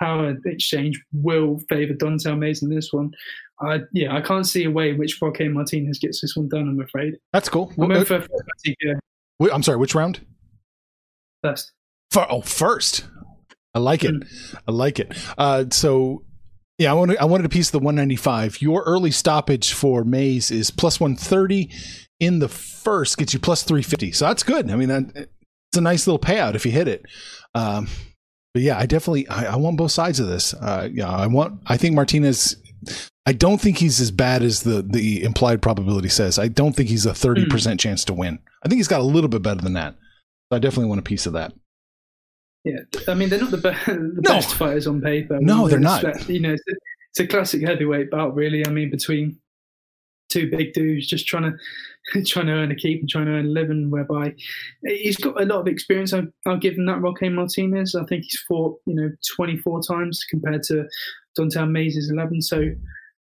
[0.00, 3.12] power exchange will favour Don'Tale Mayes in this one.
[3.60, 6.68] I, yeah, I can't see a way in which Roque Martinez gets this one done.
[6.68, 7.18] I'm afraid.
[7.32, 7.72] That's cool.
[7.78, 8.98] I'm Well, for, TKO.
[9.38, 9.78] Wait, I'm sorry.
[9.78, 10.24] Which round?
[11.42, 11.72] First.
[12.10, 13.06] For, oh, first.
[13.74, 14.14] I like it.
[14.66, 15.12] I like it.
[15.36, 16.24] Uh, so
[16.78, 18.62] yeah, I wanted I wanted a piece of the 195.
[18.62, 21.70] Your early stoppage for Mayes is plus 130
[22.20, 24.12] in the first gets you plus 350.
[24.12, 24.70] So that's good.
[24.70, 27.04] I mean, that, it's a nice little payout if you hit it.
[27.54, 27.88] Um,
[28.54, 30.54] but yeah, I definitely I, I want both sides of this.
[30.54, 31.60] Uh, yeah, I want.
[31.66, 32.56] I think Martinez.
[33.26, 36.38] I don't think he's as bad as the the implied probability says.
[36.38, 38.38] I don't think he's a 30 percent chance to win.
[38.64, 39.94] I think he's got a little bit better than that.
[40.50, 41.52] So I definitely want a piece of that.
[42.64, 44.34] Yeah, I mean they're not the, be- the No.
[44.34, 45.38] best fighters on paper.
[45.40, 46.02] No, they're not.
[46.02, 46.72] respect, You know, it's a,
[47.10, 48.66] it's a classic heavyweight bout, really.
[48.66, 49.38] I mean, between
[50.30, 51.44] two big dudes just trying
[52.14, 53.90] to trying to earn a keep and trying to earn a living.
[53.90, 54.34] Whereby
[54.84, 56.12] he's got a lot of experience.
[56.12, 57.00] I, I'll give him that.
[57.00, 57.94] Roque Martinez.
[57.94, 60.84] I think he's fought you know 24 times compared to
[61.36, 62.42] Don'Tale Mayes' 11.
[62.42, 62.62] So.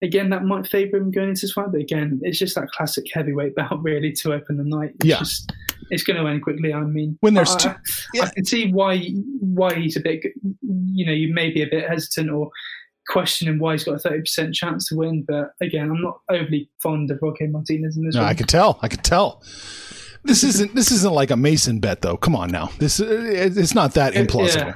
[0.03, 3.05] Again, that might favour him going into this fight, but again, it's just that classic
[3.13, 4.91] heavyweight bout, really, to open the night.
[4.99, 5.19] It's Yeah.
[5.19, 5.51] just,
[5.89, 6.73] it's going to end quickly.
[6.73, 7.75] I mean, When there's I- two- I-
[8.13, 8.23] yeah.
[8.25, 8.99] I can see why
[9.39, 10.21] why he's a bit,
[10.61, 12.51] you know, you may be a bit hesitant or
[13.07, 15.23] questioning why he's got a thirty percent chance to win.
[15.27, 18.29] But again, I'm not overly fond of Roque Martinez in this No, one.
[18.29, 18.79] I could tell.
[18.81, 19.41] I could tell.
[20.25, 22.15] This isn't this isn't like a Mason bet though.
[22.17, 22.71] Come on now.
[22.79, 24.55] This uh, it's not that implausible.
[24.67, 24.73] yeah.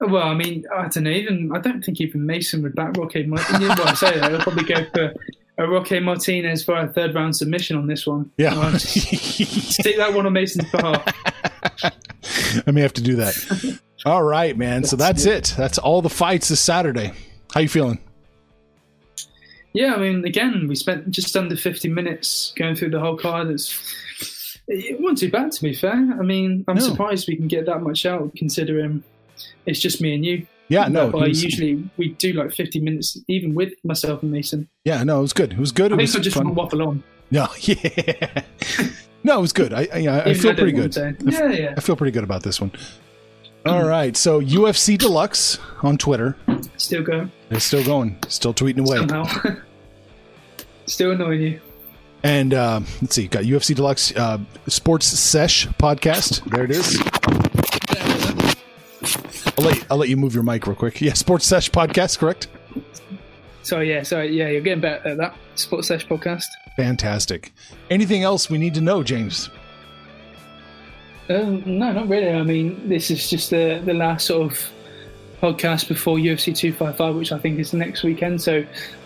[0.00, 1.10] Well, I mean, I don't know.
[1.10, 3.68] Even I don't think even Mason would back Roque Martinez.
[3.78, 5.14] well, I say that he'll probably go for
[5.58, 8.30] a Roque Martinez for a third round submission on this one.
[8.36, 8.76] Yeah.
[8.76, 11.02] Stick that one on Mason's behalf.
[12.66, 13.80] I may have to do that.
[14.04, 14.84] All right, man.
[14.84, 15.54] So that's it.
[15.56, 17.12] That's all the fights this Saturday.
[17.54, 17.98] How you feeling?
[19.72, 23.48] Yeah, I mean, again, we spent just under 50 minutes going through the whole card.
[23.50, 25.92] It's, it wasn't too bad, to be fair.
[25.92, 26.82] I mean, I'm No.
[26.82, 29.02] surprised we can get that much out, considering
[29.66, 30.46] it's just me and you.
[30.68, 31.10] Yeah, no.
[31.10, 34.68] But usually we do like 50 minutes, even with myself and Mason.
[34.84, 35.18] yeah, no.
[35.18, 35.52] It was good.
[35.52, 35.92] It was good.
[35.92, 36.54] It I was think I just fun.
[36.54, 37.04] waffle on.
[37.30, 38.42] No, yeah.
[39.22, 39.72] No, it was good.
[39.72, 40.92] I I, I feel pretty good.
[40.92, 41.16] to.
[41.24, 41.74] Yeah, yeah.
[41.76, 42.72] I feel pretty good about this one.
[43.64, 44.16] All right.
[44.16, 46.36] So UFC Deluxe on Twitter.
[46.76, 48.16] Still going It's still going.
[48.28, 48.98] Still tweeting away.
[48.98, 49.24] somehow.
[50.86, 51.60] Still annoying you.
[52.22, 56.44] And uh, let's see, got UFC Deluxe uh, Sports Sesh podcast.
[56.50, 57.00] There it is.
[59.58, 61.00] I'll let, I'll let you move your mic real quick.
[61.00, 62.48] Yeah, Sports Sesh podcast, correct?
[63.62, 65.34] So yeah, sorry, yeah, you're getting better at that.
[65.56, 66.46] Sports Sesh podcast.
[66.76, 67.52] Fantastic.
[67.90, 69.50] Anything else we need to know, James?
[71.28, 72.30] Um, no, not really.
[72.30, 74.70] I mean, this is just the the last sort of
[75.40, 78.40] podcast before UFC 255, which I think is next weekend.
[78.40, 78.64] So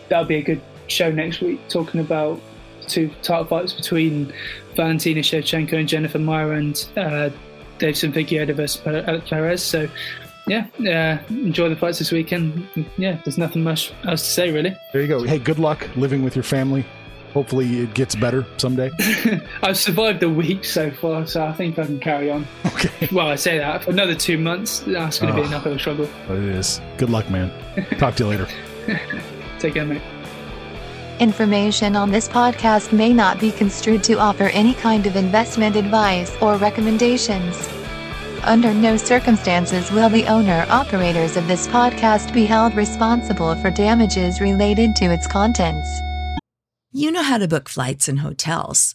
[0.08, 2.40] that'll be a good show next week, talking about
[2.86, 4.32] two title fights between
[4.74, 7.30] Valentina Shevchenko and Jennifer Maia and uh,
[7.80, 9.62] Deiveson Figueiredo versus Per- Alex Perez.
[9.62, 9.88] So
[10.46, 12.66] yeah, uh, enjoy the fights this weekend.
[12.96, 14.76] Yeah, there's nothing much else to say really.
[14.92, 15.22] There you go.
[15.24, 16.84] Hey, good luck living with your family.
[17.34, 18.90] Hopefully, it gets better someday.
[19.62, 22.44] I've survived a week so far, so I think I can carry on.
[22.66, 22.90] Okay.
[23.12, 25.48] Well, I say that for another two months, that's going to be Oh.
[25.48, 26.08] enough of a struggle.
[26.26, 26.80] But it is.
[26.98, 27.52] Good luck, man.
[27.98, 28.48] Talk to you later.
[29.60, 30.02] Take care, mate.
[31.20, 36.34] Information on this podcast may not be construed to offer any kind of investment advice
[36.40, 37.68] or recommendations.
[38.44, 44.40] Under no circumstances will the owner operators of this podcast be held responsible for damages
[44.40, 45.86] related to its contents.
[46.90, 48.94] You know how to book flights and hotels.